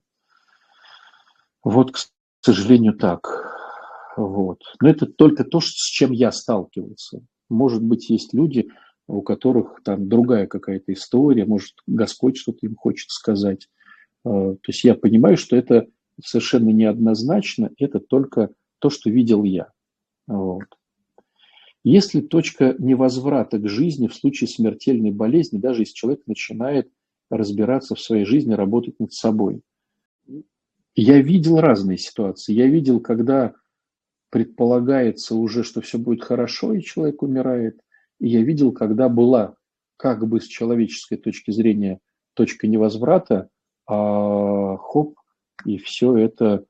[1.63, 1.97] Вот, к
[2.41, 3.27] сожалению, так.
[4.17, 4.61] Вот.
[4.81, 7.21] Но это только то, с чем я сталкивался.
[7.49, 8.69] Может быть, есть люди,
[9.11, 13.67] у которых там другая какая-то история, может, Господь что-то им хочет сказать.
[14.23, 15.87] А, то есть я понимаю, что это
[16.23, 19.71] совершенно неоднозначно, это только то, что видел я.
[20.27, 20.65] Вот.
[21.83, 26.91] Если точка невозврата к жизни в случае смертельной болезни, даже если человек начинает
[27.29, 29.61] разбираться в своей жизни, работать над собой.
[30.93, 32.53] Я видел разные ситуации.
[32.53, 33.55] Я видел, когда
[34.29, 37.79] предполагается уже, что все будет хорошо, и человек умирает.
[38.21, 39.55] И я видел, когда была
[39.97, 41.99] как бы с человеческой точки зрения
[42.35, 43.49] точка невозврата,
[43.87, 45.15] а хоп,
[45.65, 46.65] и все это,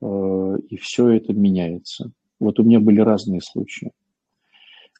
[0.00, 2.12] э, и все это меняется.
[2.40, 3.92] Вот у меня были разные случаи.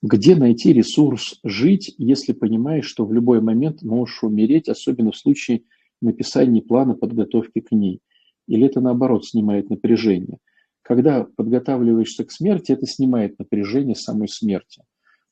[0.02, 5.62] Где найти ресурс жить, если понимаешь, что в любой момент можешь умереть, особенно в случае
[6.02, 8.00] написания плана подготовки к ней?
[8.46, 10.38] Или это наоборот снимает напряжение?
[10.82, 14.82] Когда подготавливаешься к смерти, это снимает напряжение самой смерти.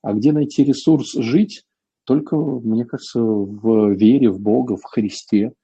[0.04, 1.64] А где найти ресурс жить?
[2.04, 5.54] Только, мне кажется, в вере в Бога, в Христе.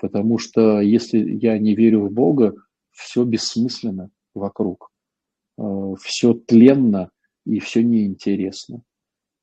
[0.00, 2.54] Потому что если я не верю в Бога,
[2.92, 4.92] все бессмысленно вокруг.
[5.58, 7.10] Э, все тленно
[7.44, 8.82] и все неинтересно.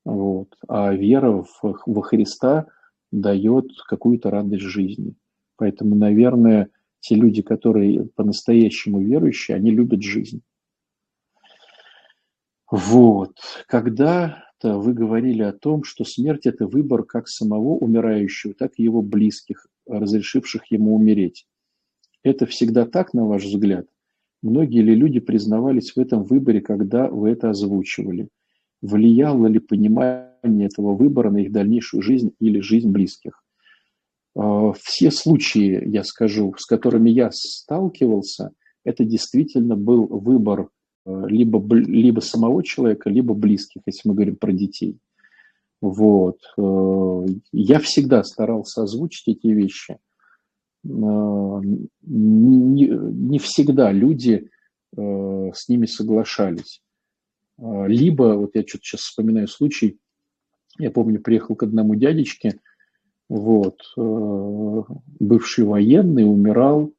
[0.05, 0.55] Вот.
[0.65, 2.67] А вера в, во Христа
[3.11, 5.13] дает какую-то радость жизни.
[5.57, 6.69] Поэтому, наверное,
[7.01, 10.41] те люди, которые по-настоящему верующие, они любят жизнь.
[12.71, 13.35] Вот.
[13.67, 19.01] Когда-то вы говорили о том, что смерть– это выбор как самого умирающего, так и его
[19.01, 21.45] близких, разрешивших ему умереть.
[22.23, 23.87] Это всегда так, на ваш взгляд?
[24.41, 28.29] Многие ли люди признавались в этом выборе, когда вы это озвучивали?
[28.81, 33.43] Влияло ли понимание этого выбора на их дальнейшую жизнь или жизнь близких?
[34.35, 38.51] А, все случаи, я скажу, с которыми я сталкивался,
[38.85, 40.69] это действительно был выбор
[41.05, 44.97] либо, либо самого человека, либо близких, если мы говорим про детей.
[45.81, 46.37] Вот.
[46.57, 49.97] А, я всегда старался озвучить эти вещи.
[50.83, 54.49] Не, не всегда люди
[54.93, 56.81] с ними соглашались.
[57.59, 59.99] Либо, вот я что-то сейчас вспоминаю случай,
[60.79, 62.59] я помню, приехал к одному дядечке–
[63.31, 64.81] вот, э,
[65.21, 66.91] бывший военный, умирал,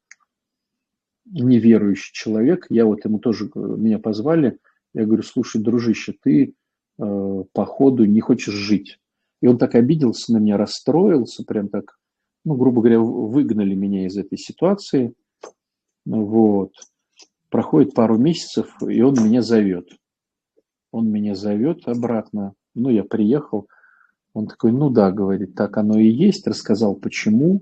[1.32, 2.66] неверующий человек.
[2.70, 4.58] Я вот ему тоже, э, меня позвали,
[4.94, 6.54] я говорю, слушай, дружище, ты
[6.98, 8.98] э, походу не хочешь жить.
[9.40, 11.98] И он так обиделся на меня, расстроился, прям так,
[12.44, 15.14] ну, грубо говоря, выгнали меня из этой ситуации.
[16.04, 16.72] Вот.
[17.48, 19.88] Проходит пару месяцев, и он меня зовет.
[20.90, 22.54] Он меня зовет обратно.
[22.74, 23.68] Ну, я приехал,
[24.34, 27.60] он такой, ну да, говорит, так оно и есть, рассказал почему.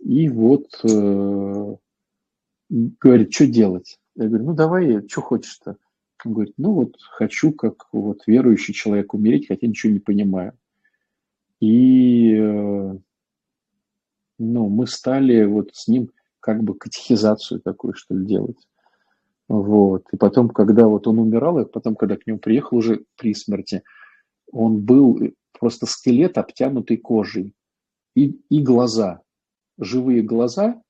[0.00, 1.76] И вот э,
[2.72, 3.98] говорит, что делать?
[4.16, 5.76] Я говорю, ну давай, что хочешь-то?
[6.24, 10.52] Он говорит, ну вот хочу, как вот верующий человек, умереть, хотя ничего не понимаю.
[11.60, 12.98] И э,
[14.38, 18.58] ну, мы стали вот с ним как бы катехизацию такую, что ли, делать.
[19.48, 20.06] Вот.
[20.12, 23.82] И потом, когда вот он умирал, и потом, когда к нему приехал уже при смерти,
[24.50, 25.20] Он был
[25.58, 27.54] просто скелет, обтянутый кожей.
[28.14, 29.20] И, и глаза,
[29.78, 30.82] живые глаза,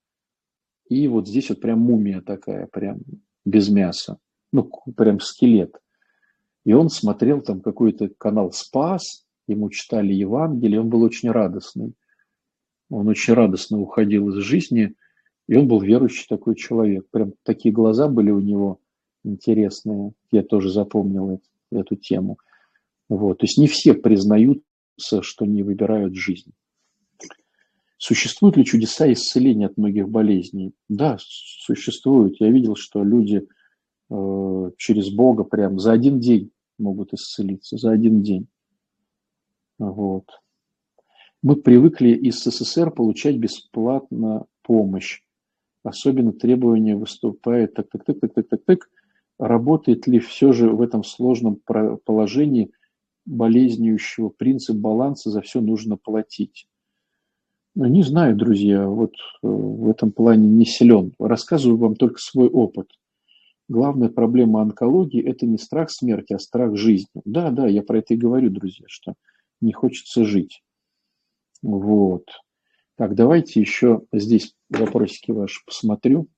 [0.92, 3.00] и вот здесь вот прям мумия такая, прям
[3.44, 4.18] без мяса.
[4.52, 5.76] Ну, прям скелет.
[6.64, 11.94] И он смотрел там какой-то канал «Спас», ему читали Евангелие, он был очень радостный.
[12.90, 14.94] Он очень радостно уходил из жизни,
[15.48, 17.06] и он был верующий такой человек.
[17.10, 18.80] Прям такие глаза были у него
[19.24, 20.12] интересные.
[20.30, 22.38] Я тоже запомнил эту, эту тему.
[23.08, 23.38] Вот.
[23.38, 26.52] То есть не все признаются, что не выбирают жизнь.
[28.02, 30.72] Существуют ли чудеса исцеления от многих болезней?
[30.88, 32.40] Да, существуют.
[32.40, 33.46] Я видел, что люди
[34.10, 38.48] э, через Бога прям за один день могут исцелиться, за один день.
[39.78, 40.24] Вот.
[41.44, 45.22] Мы привыкли из СССР получать бесплатно помощь.
[45.84, 48.90] Особенно требования выступает так, так, так, так, так, так, так.
[49.38, 51.60] Работает ли все же в этом сложном
[52.04, 52.72] положении
[53.26, 56.66] болезнеющего принцип баланса за все нужно платить?
[57.74, 61.14] Ну, не знаю, друзья, вот э, в этом плане не силен.
[61.18, 62.90] Рассказываю вам только свой опыт.
[63.68, 67.22] Главная проблема онкологии– это не страх смерти, а страх жизни.
[67.24, 69.14] Да, да, я про это и говорю, друзья, что
[69.62, 70.62] не хочется жить.
[71.62, 72.26] Вот.
[72.96, 76.28] Так, давайте еще здесь вопросики ваши посмотрю.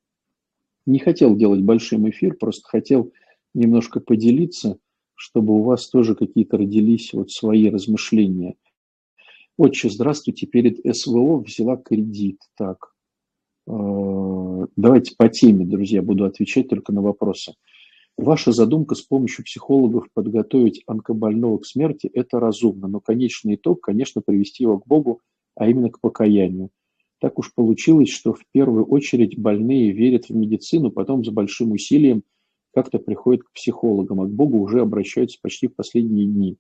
[0.87, 3.13] Не хотел делать большим эфир, просто хотел
[3.55, 4.79] немножко поделиться,
[5.17, 8.55] чтобы у вас тоже какие-то родились вот свои размышления.
[9.57, 12.41] Отче, здравствуйте, перед СВО взяла кредит.
[12.57, 12.93] Так,
[13.69, 17.55] э, давайте по теме, друзья, буду отвечать только на вопросы.
[18.17, 24.23] Ваша задумка с помощью психологов подготовить онкобольного к смерти– это разумно, но конечный итог, конечно,
[24.23, 25.21] привести его к Богу,
[25.55, 26.71] а именно к покаянию.
[27.21, 32.25] Так уж получилось, что в первую очередь больные верят в медицину, потом с большим усилием
[32.75, 36.57] как-то приходят к психологам, а к Богу уже обращаются почти в последние дни.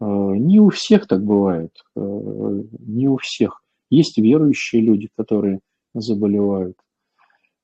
[0.00, 3.62] Э, не у всех так бывает, э, не у всех.
[3.90, 5.60] Есть верующие люди, которые
[5.94, 6.76] заболевают.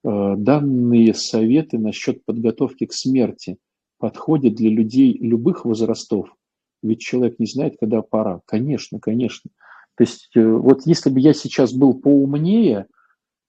[0.04, 3.56] Э, данные советы насчет подготовки к смерти
[3.98, 6.34] подходят для людей любых возрастов,
[6.82, 8.40] ведь человек не знает, когда пора.
[8.46, 9.50] Конечно, конечно.
[9.96, 12.86] То есть вот если бы я сейчас был поумнее,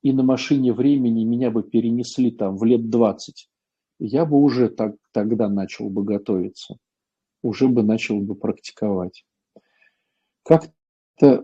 [0.04, 3.50] и на машине времени меня бы перенесли там в лет 20,
[4.00, 6.78] я бы уже так, тогда начал бы готовиться,
[7.46, 9.26] уже бы начал бы практиковать.
[10.44, 10.74] Как-то
[11.22, 11.44] э,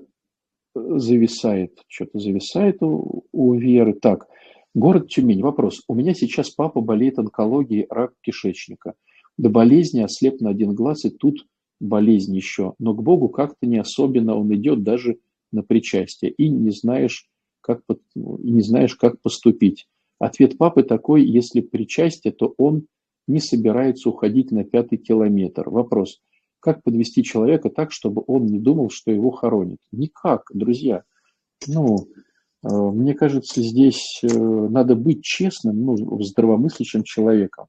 [0.76, 3.94] зависает, что-то зависает у, у Веры.
[3.94, 4.28] Так,
[4.74, 5.42] Город Тюмень.
[5.42, 5.82] Вопрос.
[5.90, 8.94] У меня сейчас папа болеет онкологией, рак кишечника.
[9.38, 11.46] До болезни ослеп на один глаз, и тут
[11.82, 12.74] болезнь еще.
[12.80, 15.18] Но к Богу как-то не особенно он идет даже
[15.52, 16.32] на причастие.
[16.32, 17.28] И не знаешь,
[17.60, 18.20] как, и
[18.52, 19.88] не знаешь, как поступить.
[20.20, 22.86] Ответ папы такой, если причастие, то он
[23.32, 25.70] не собирается уходить на пятый километр.
[25.70, 26.22] Вопрос.
[26.60, 29.80] Как подвести человека так, чтобы он не думал, что его хоронят?
[29.92, 31.04] Никак, друзья.
[31.68, 32.08] Ну,
[32.64, 37.68] Э, мне кажется, здесь э, надо быть честным, ну, здравомыслящим человеком.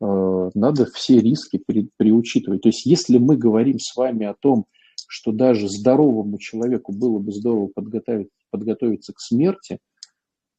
[0.00, 2.62] Э, надо все риски при, приучитывать.
[2.62, 4.66] То есть, если мы говорим с вами о том,
[5.08, 9.78] что даже здоровому человеку было бы здорово подготовить, подготовиться к смерти,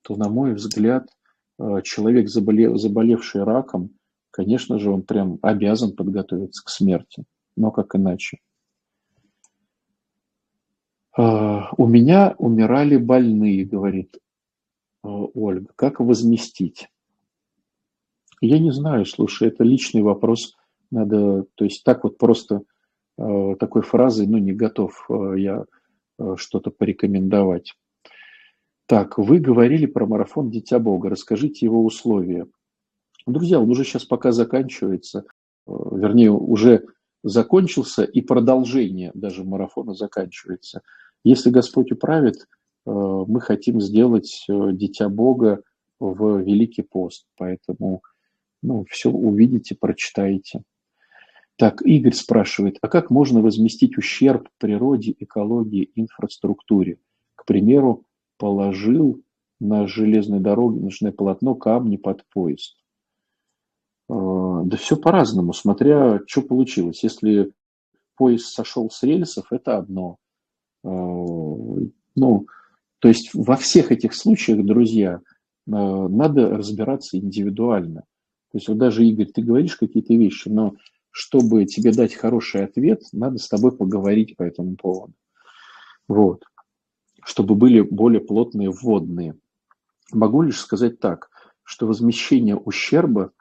[0.02, 1.08] то, на мой взгляд,
[1.84, 3.92] человек, заболев, заболевший раком,
[4.32, 7.26] конечно же, он прям обязан подготовиться к смерти.
[7.56, 8.40] Но как иначе?
[11.16, 14.18] А, у меня умирали больные, говорит
[15.04, 15.72] а, Ольга.
[15.76, 16.88] Как возместить?
[18.40, 20.56] Я не знаю, слушай, это личный вопрос.
[20.90, 22.64] Надо, то есть так вот просто
[23.18, 25.66] а, такой фразой, ну, не готов я
[26.36, 27.74] что-то порекомендовать.
[28.86, 31.10] Так, вы говорили про марафон «Дитя Бога».
[31.10, 32.46] Расскажите его условия.
[33.26, 35.26] Друзья, он уже сейчас пока заканчивается,
[35.68, 36.86] вернее, уже
[37.24, 40.82] закончился, и продолжение даже марафона заканчивается.
[41.24, 42.42] Если Господь управит, э,
[42.86, 45.62] мы хотим сделать э, Дитя Бога
[46.00, 48.02] в Великий пост, поэтому
[48.64, 50.64] ну, все увидите, прочитаете.
[51.58, 56.98] Так, Игорь спрашивает, а как можно возместить ущерб природе, экологии, инфраструктуре?
[57.36, 58.04] К примеру,
[58.38, 59.22] положил
[59.60, 62.81] на железной дороге, на полотно камни под поезд.
[64.12, 67.04] Э, да все по-разному, смотря что получилось.
[67.04, 67.54] Если
[68.18, 70.18] поезд сошел с рельсов, это одно.
[70.84, 72.48] Э, ну,
[73.00, 75.20] то есть во всех этих случаях, друзья, э,
[75.66, 78.02] надо разбираться индивидуально.
[78.52, 80.76] То есть вот даже, Игорь, ты говоришь какие-то вещи, но
[81.10, 85.14] чтобы тебе дать хороший ответ, надо с тобой поговорить по этому поводу.
[86.10, 86.44] Вот.
[87.24, 89.36] Чтобы были более плотные вводные.
[90.12, 91.30] Могу лишь сказать так,
[91.64, 93.32] что возмещение ущерба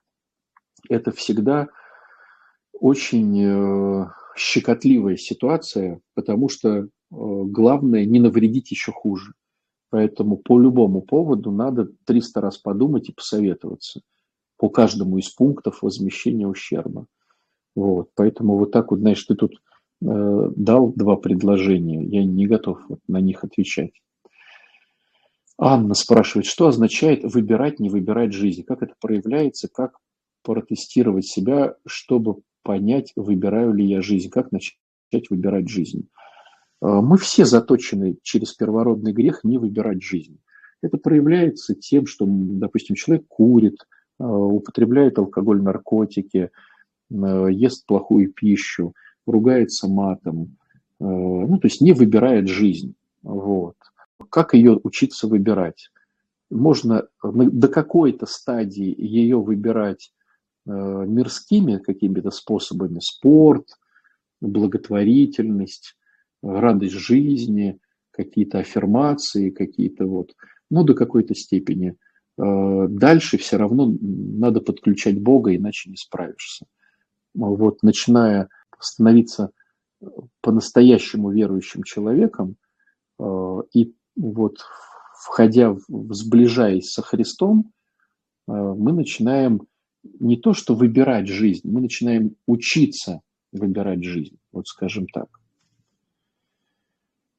[0.89, 1.69] это всегда
[2.73, 4.07] очень, э,
[4.37, 9.35] щекотливая ситуация, потому что э, главное не навредить еще хуже.
[9.91, 14.01] Поэтому по любому поводу надо 300 раз подумать и посоветоваться
[14.57, 17.07] по каждому из пунктов возмещения ущерба.
[17.75, 19.55] Вот, поэтому вот так вот, знаешь, ты тут
[20.03, 23.93] э, дал два предложения, я не готов вот на них отвечать.
[25.59, 28.63] Анна спрашивает, что означает выбирать, не выбирать жизнь?
[28.63, 29.69] Как это проявляется?
[29.69, 29.99] Как
[30.43, 34.31] протестировать себя, чтобы понять, выбираю ли я жизнь?
[34.31, 36.09] Как начать выбирать жизнь?
[36.83, 40.39] Э, мы все заточены через первородный грех не выбирать жизнь.
[40.83, 43.87] Это проявляется тем, что, допустим, человек курит,
[44.19, 46.51] э, употребляет алкоголь, наркотики,
[47.11, 48.95] э, ест плохую пищу,
[49.27, 50.57] ругается матом,
[51.03, 52.95] ну, то есть не выбирает жизнь.
[53.23, 53.77] Вот.
[54.29, 55.91] Как ее учиться выбирать?
[56.51, 60.13] Можно до какой-то стадии ее выбирать
[60.67, 63.67] мирскими какими-то способами, спорт,
[64.41, 65.97] благотворительность,
[66.43, 67.79] радость жизни,
[68.11, 70.35] какие-то аффирмации, какие-то вот,
[70.71, 71.97] ну, до какой-то степени.
[72.39, 76.67] Э, дальше все равно надо подключать Бога, иначе не справишься.
[77.35, 78.49] Вот, начиная
[78.79, 79.51] становиться
[80.41, 82.57] по-настоящему верующим человеком
[83.19, 84.59] э, и вот
[85.15, 87.73] входя, сближаясь со Христом,
[88.49, 89.63] э, мы начинаем
[90.03, 93.21] не то что выбирать жизнь, мы начинаем учиться
[93.53, 95.41] выбирать жизнь, вот скажем так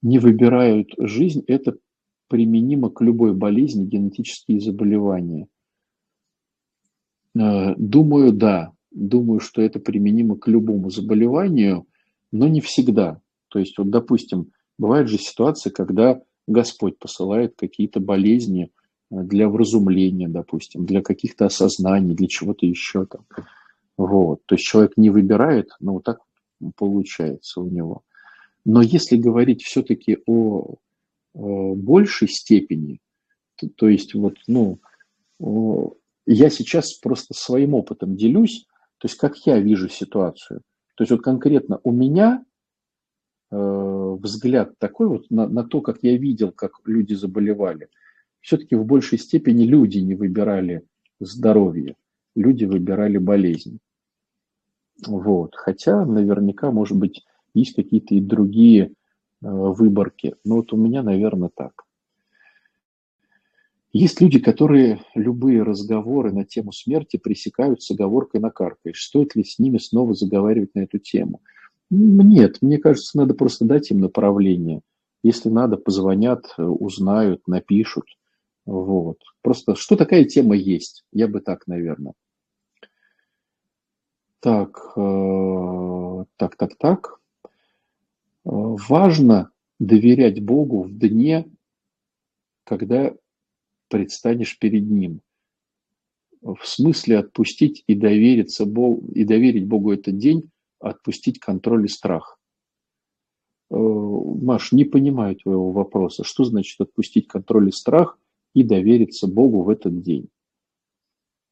[0.02, 1.78] не выбирают жизнь, это
[2.28, 5.48] применимо к любой болезни, генетические заболевания.
[7.36, 8.74] Э, думаю, да.
[8.92, 11.86] Думаю, что это применимо к любому заболеванию,
[12.32, 13.22] но не всегда.
[13.48, 18.72] То есть, вот, допустим, бывает же ситуация, когда Господь посылает какие-то болезни
[19.12, 23.26] для вразумления, допустим, для каких-то осознаний, для чего-то еще там.
[23.98, 24.46] Вот.
[24.46, 26.20] То есть человек не выбирает, но вот так
[26.76, 28.04] получается у него.
[28.64, 30.76] Но если говорить все-таки о,
[31.34, 33.00] о большей степени,
[33.56, 34.80] то, то есть вот, ну,
[35.40, 35.94] о,
[36.26, 38.66] я сейчас просто своим опытом делюсь,
[38.98, 40.62] то есть как я вижу ситуацию.
[40.96, 42.46] То есть вот конкретно у меня
[43.50, 47.90] э, взгляд такой вот на, на то, как я видел, как люди заболевали.
[48.42, 50.84] Все-таки в большей степени люди не выбирали
[51.20, 51.96] здоровье,
[52.36, 53.80] люди выбирали болезнь.
[55.06, 55.56] Вот.
[55.56, 57.24] Хотя наверняка, может быть,
[57.54, 58.90] есть какие-то и другие э,
[59.42, 60.36] выборки.
[60.44, 61.84] Но вот у меня, наверное, так.
[63.94, 69.04] Есть люди, которые любые разговоры на тему смерти пресекают с оговоркой на накаркаешь.
[69.04, 71.42] Стоит ли с ними снова заговаривать на эту тему?
[71.90, 74.82] Нет, мне кажется, надо просто дать им направление.
[75.24, 78.06] Если надо, позвонят, узнают, напишут.
[78.66, 79.18] Вот.
[79.42, 81.04] Просто что такая тема есть?
[81.12, 82.14] Я бы так, наверное.
[84.40, 87.20] Так, э, так, так, так.
[88.44, 91.46] Важно доверять Богу в дне,
[92.64, 93.14] когда
[93.88, 95.22] предстанешь перед Ним.
[96.42, 100.50] В смысле отпустить и довериться Богу, и доверить Богу этот день,
[100.80, 102.40] отпустить контроль и страх.
[103.70, 106.24] Э, Маш, не понимаю твоего вопроса.
[106.24, 108.18] Что значит отпустить контроль и страх
[108.54, 110.30] и довериться Богу в этот день?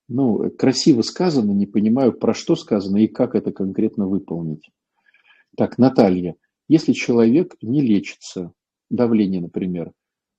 [0.08, 4.70] Ну, красиво сказано, не понимаю, про что сказано и как это конкретно выполнить.
[5.56, 6.36] Так, Наталья,
[6.68, 8.52] если человек не лечится,
[8.90, 9.92] давление, например,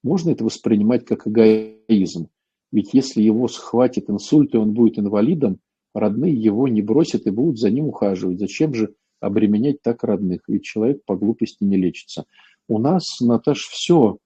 [0.02, 2.28] можно это воспринимать как эгоизм.
[2.72, 5.60] Ведь если его схватит инсульт, и он будет инвалидом,
[5.94, 8.38] родные его не бросят и будут за ним ухаживать.
[8.38, 10.42] Зачем же обременять так родных?
[10.48, 12.24] Ведь человек по глупости не лечится.
[12.68, 14.18] У нас, Наташ, все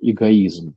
[0.00, 0.74] эгоизм.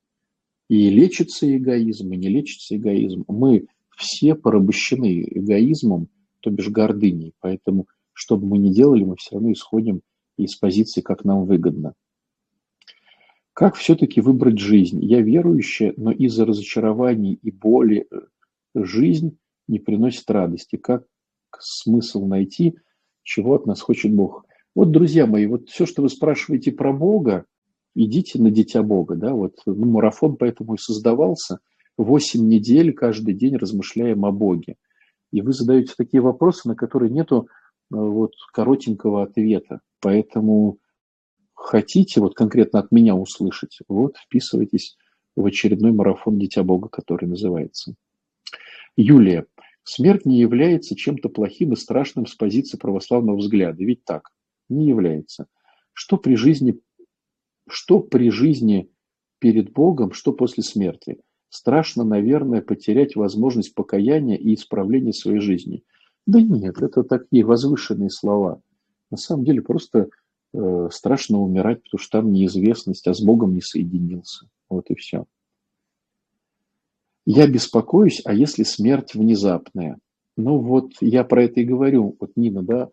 [0.69, 3.25] И лечится эгоизм, и не лечится эгоизм.
[3.27, 6.07] Мы все порабощены эгоизмом,
[6.39, 7.33] то бишь гордыней.
[7.39, 10.01] Поэтому, что бы мы ни делали, мы все равно исходим
[10.37, 11.93] из позиции, как нам выгодно.
[13.53, 15.03] Как все-таки выбрать жизнь?
[15.03, 18.21] Я верующая, но из-за разочарований и боли э,
[18.73, 19.37] жизнь
[19.67, 20.75] не приносит радости.
[20.75, 21.05] Как
[21.59, 22.75] смысл найти,
[23.21, 24.45] чего от нас хочет Бог?
[24.73, 27.45] Вот, друзья мои, вот все, что вы спрашиваете про Бога,
[27.95, 29.15] идите на Дитя Бога.
[29.15, 29.33] Да?
[29.33, 31.59] Вот, ну, марафон поэтому и создавался.
[31.97, 34.75] Восемь недель каждый день размышляем о Боге.
[35.31, 39.81] И вы задаете такие вопросы, на которые нету э, вот, коротенького ответа.
[39.99, 40.79] Поэтому
[41.53, 44.97] хотите вот конкретно от меня услышать, вот вписывайтесь
[45.35, 47.95] в очередной марафон Дитя Бога, который называется.
[48.95, 49.45] Юлия.
[49.85, 53.83] Смерть не является чем-то плохим и страшным с позиции православного взгляда.
[53.83, 54.29] Ведь так,
[54.69, 55.47] не является.
[55.91, 56.79] Что при жизни,
[57.67, 58.89] что при жизни
[59.39, 61.19] перед Богом, что после смерти?
[61.49, 65.83] Страшно, наверное, потерять возможность покаяния и исправления своей жизни.
[66.25, 68.61] Да нет, это такие возвышенные слова–
[69.11, 70.09] На самом деле просто
[70.53, 74.47] э, страшно умирать, потому что там неизвестность, а с Богом не соединился.
[74.69, 75.25] Вот и все.
[77.25, 79.99] Я беспокоюсь, а если смерть внезапная?
[80.35, 82.17] Ну вот я про это и говорю.
[82.19, 82.89] Вот Нина, да,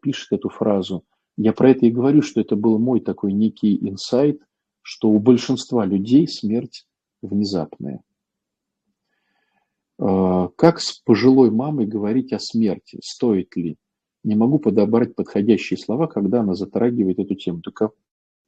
[0.00, 1.04] пишет эту фразу.
[1.36, 4.42] Я про это и говорю, что это был мой такой некий инсайт,
[4.82, 6.86] что у большинства людей смерть
[7.22, 8.02] внезапная.
[9.98, 12.98] А, как с пожилой мамой говорить о смерти?
[13.02, 13.76] Стоит ли?
[14.24, 17.60] Не могу подобрать подходящие слова, когда она затрагивает эту тему.
[17.62, 17.90] Так а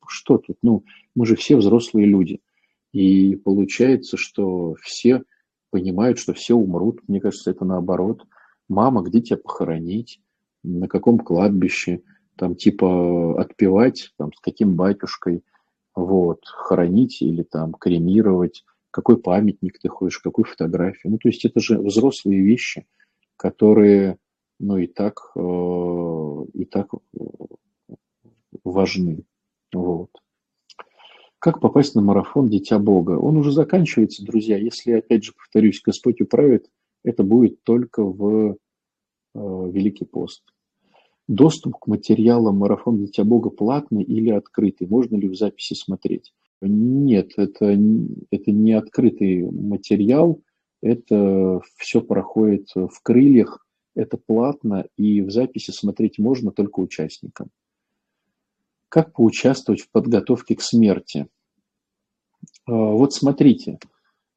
[0.06, 0.58] что тут?
[0.62, 2.40] Ну, мы же все взрослые люди.
[2.92, 5.24] И получается, что все
[5.70, 7.00] понимают, что все умрут.
[7.08, 8.24] Мне кажется, это наоборот.
[8.68, 10.20] Мама, где тебя похоронить?
[10.62, 12.02] На каком кладбище?
[12.36, 15.42] Там типа отпевать, там, с каким батюшкой?
[15.94, 18.64] Вот, хоронить или там кремировать?
[18.90, 21.12] Какой памятник ты хочешь, какую фотографию?
[21.12, 22.86] Ну, то есть это же взрослые вещи,
[23.36, 24.18] которые,
[24.58, 26.88] ну, и так, э, и так
[28.64, 29.24] важны.
[29.72, 30.10] Вот.
[31.38, 33.18] Как попасть на марафон «Дитя Бога»?
[33.18, 34.56] Он уже заканчивается, друзья.
[34.56, 36.70] Если, опять же, повторюсь, Господь управит,
[37.02, 38.56] это будет только в э,
[39.34, 40.42] Великий пост.
[41.26, 44.86] Доступ к материалам «Марафон Дитя Бога» платный или открытый?
[44.86, 46.34] Можно ли в записи смотреть?
[46.60, 47.78] Нет, это,
[48.30, 50.42] это не открытый материал,
[50.82, 57.50] это все проходит в крыльях, это платно, и в записи смотреть можно только участникам.
[58.90, 61.26] Как поучаствовать в подготовке к смерти?
[62.66, 63.78] А, вот смотрите,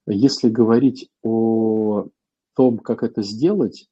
[0.06, 2.08] если говорить о
[2.56, 3.90] том, как это сделать,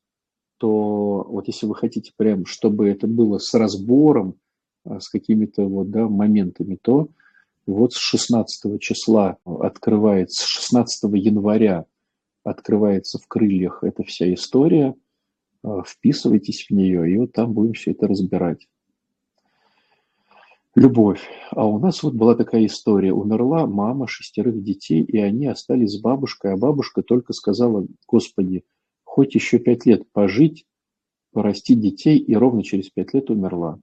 [0.65, 4.39] то вот если вы хотите прям, чтобы это было с разбором,
[4.83, 7.09] а, с какими-то вот, да, моментами, то
[7.67, 11.85] вот с 16 числа открывается, с 16 января
[12.43, 14.95] открывается в крыльях эта вся история,
[15.61, 18.67] а, вписывайтесь в нее, и вот там будем все это разбирать
[20.73, 21.21] любовь.
[21.51, 23.13] А у нас вот была такая история.
[23.13, 28.63] Умерла мама шестерых детей, и они остались с бабушкой, а бабушка только сказала, Господи,
[29.15, 30.65] хоть еще пять лет пожить,
[31.31, 33.79] порастить детей, и ровно через пять лет умерла.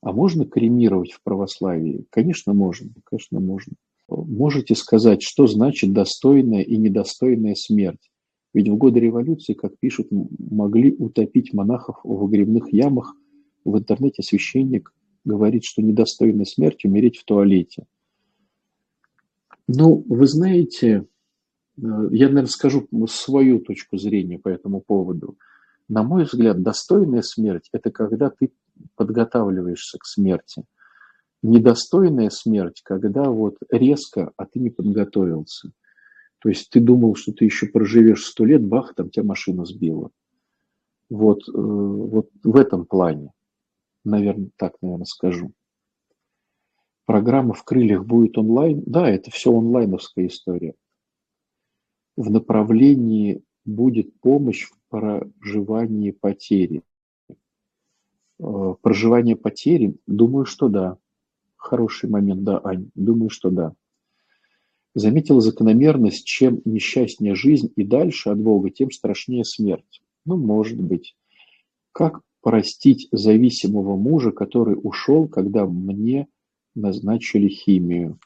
[0.00, 2.04] А можно кремировать в православии?
[2.10, 2.90] Конечно, можно.
[3.02, 3.72] Конечно, можно.
[4.06, 8.12] Можете сказать, что значит достойная и недостойная смерть?
[8.54, 13.16] Ведь в годы революции, как пишут, могли утопить монахов в выгребных ямах.
[13.64, 17.86] В интернете священник говорит, что недостойно смерти умереть в туалете.
[19.66, 21.08] Ну, вы знаете,
[21.80, 25.38] я, наверное, скажу свою точку зрения по этому поводу.
[25.88, 28.52] На мой взгляд, достойная смерть– это когда ты
[28.96, 30.64] подготавливаешься к смерти.
[31.42, 35.70] Недостойная смерть, когда вот резко, а ты не подготовился.
[36.40, 40.10] То есть ты думал, что ты еще проживешь сто лет, бах, там тебя машина сбила.
[41.08, 43.32] Вот, э, вот в этом плане
[44.08, 45.52] наверное, так, наверное, скажу.
[47.06, 48.82] Программа «В крыльях» будет онлайн.
[48.84, 50.74] Да, это все онлайновская история.
[52.18, 56.82] В направлении будет помощь в проживании потери.
[58.40, 60.98] Э, проживание потери, думаю, что да.
[61.54, 63.72] Хороший момент, да, Ань, думаю, что да.
[64.94, 70.02] Заметила закономерность, чем несчастнее жизнь и дальше от Бога, тем страшнее смерть.
[70.26, 71.16] Ну, может быть.
[71.92, 76.26] Как простить зависимого мужа, который ушел, когда мне
[76.74, 78.18] назначили химию.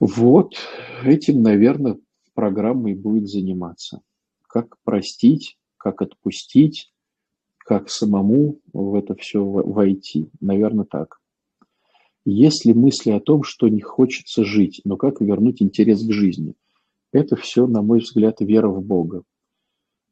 [0.00, 0.56] Вот
[1.04, 1.96] этим, наверное,
[2.38, 4.00] программа и будет заниматься.
[4.46, 6.92] Как простить, как отпустить,
[7.58, 10.30] как самому в это все войти.
[10.40, 11.18] Наверное, так.
[12.24, 16.54] Есть ли мысли о том, что не хочется жить, но как вернуть интерес к жизни?
[17.10, 19.24] Это все, на мой взгляд, вера в Бога.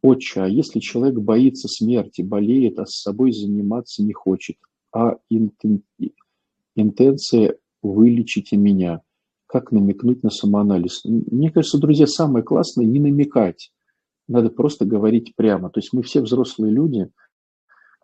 [0.02, 4.56] Отче, а если человек боится смерти, болеет, а с собой заниматься не хочет,
[4.92, 5.18] а
[6.74, 9.02] интенция «вылечите меня»,
[9.60, 11.04] как намекнуть на самоанализ?
[11.04, 13.72] Мне кажется, друзья, самое классное не намекать.
[14.28, 15.70] Надо просто говорить прямо.
[15.70, 17.08] То есть мы все взрослые люди,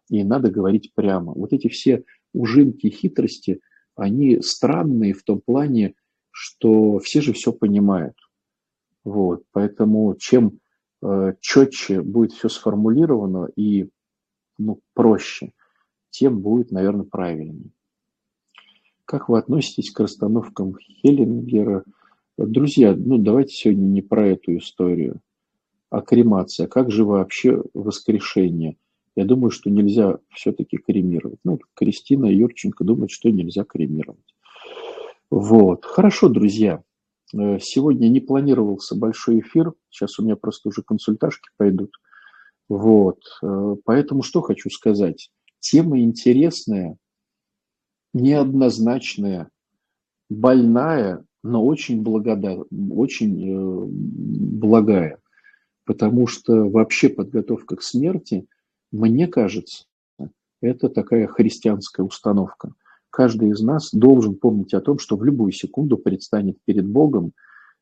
[0.08, 1.32] и надо говорить прямо.
[1.32, 3.60] Вот эти все ужинки, хитрости,
[3.96, 5.94] они странные в том плане,
[6.30, 8.16] что все же все понимают.
[9.04, 9.42] Вот.
[9.52, 10.60] Поэтому чем
[11.02, 13.88] Э, четче будет все сформулировано и
[14.56, 15.52] ну, проще,
[16.10, 17.70] тем будет, наверное, правильнее.
[19.04, 21.84] Как вы относитесь к расстановкам Хеллингера?
[22.38, 25.20] Друзья, ну давайте сегодня не про эту историю,
[25.90, 26.66] а кремация.
[26.66, 28.76] Как же вообще воскрешение?
[29.14, 31.38] Я думаю, что нельзя все-таки кремировать.
[31.44, 34.34] Ну, Кристина Юрченко думает, что нельзя кремировать.
[35.30, 35.84] Вот.
[35.84, 36.82] Хорошо, друзья.
[37.34, 41.92] Э, сегодня не планировался большой эфир, сейчас у меня просто уже консультажки пойдут.
[42.68, 43.20] Вот.
[43.42, 45.30] Э, поэтому что хочу сказать.
[45.60, 46.96] Тема интересная,
[48.12, 49.48] неоднозначная,
[50.28, 52.64] больная, но очень, благодар...
[52.90, 55.18] очень э, благая.
[55.84, 58.46] Потому что вообще подготовка к смерти,
[58.92, 59.84] мне кажется,
[60.60, 62.72] это такая христианская установка.
[63.10, 67.32] Каждый из нас должен помнить о том, что в любую секунду предстанет перед Богом,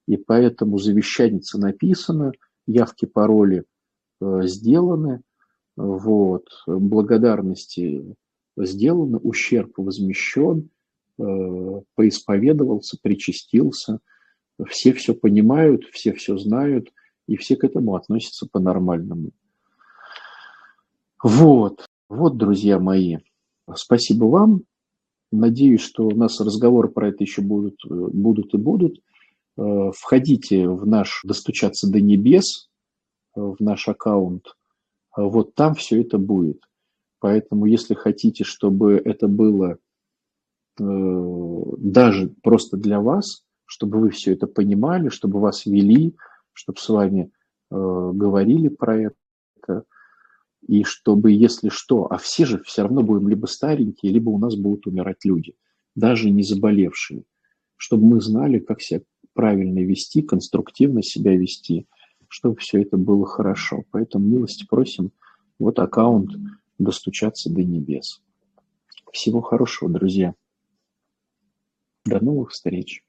[0.09, 2.33] и поэтому завещаница написана,
[2.67, 3.65] явки, пароли
[4.21, 5.21] э, сделаны,
[5.77, 8.05] вот, благодарности
[8.65, 10.71] сделаны, ущерб возмещен,
[11.19, 14.01] э, поисповедовался, причастился,
[14.69, 16.91] все все понимают, все все знают,
[17.27, 19.31] и все к этому относятся по-нормальному.
[21.23, 23.19] Вот, вот, друзья мои,
[23.75, 24.63] спасибо вам.
[25.33, 29.01] Надеюсь, что у нас разговоры про это еще будут, будут и будут.
[29.57, 32.71] Э, входите в наш «Достучаться до небес»,
[33.37, 34.57] э, в наш аккаунт.
[35.17, 36.70] Вот там все это будет.
[37.21, 39.79] Поэтому, если хотите, чтобы это было
[40.79, 46.17] э, даже просто для вас, чтобы вы все это понимали, чтобы вас вели,
[46.53, 47.31] чтобы с вами
[47.71, 49.85] говорили про это,
[50.67, 54.57] и чтобы, если что, а все же все равно будем либо старенькие, либо у нас
[54.57, 55.55] будут умирать люди,
[55.95, 57.25] даже не заболевшие,
[57.77, 59.03] чтобы мы знали, как себя
[59.33, 61.87] правильно вести, конструктивно себя вести,
[62.29, 63.85] чтобы все это было хорошо.
[63.91, 65.13] Поэтому милости просим,
[65.59, 66.31] вот аккаунт
[66.81, 68.23] «Достучаться до небес».
[69.13, 70.35] Всего хорошего, друзья.
[72.07, 73.05] До новых встреч.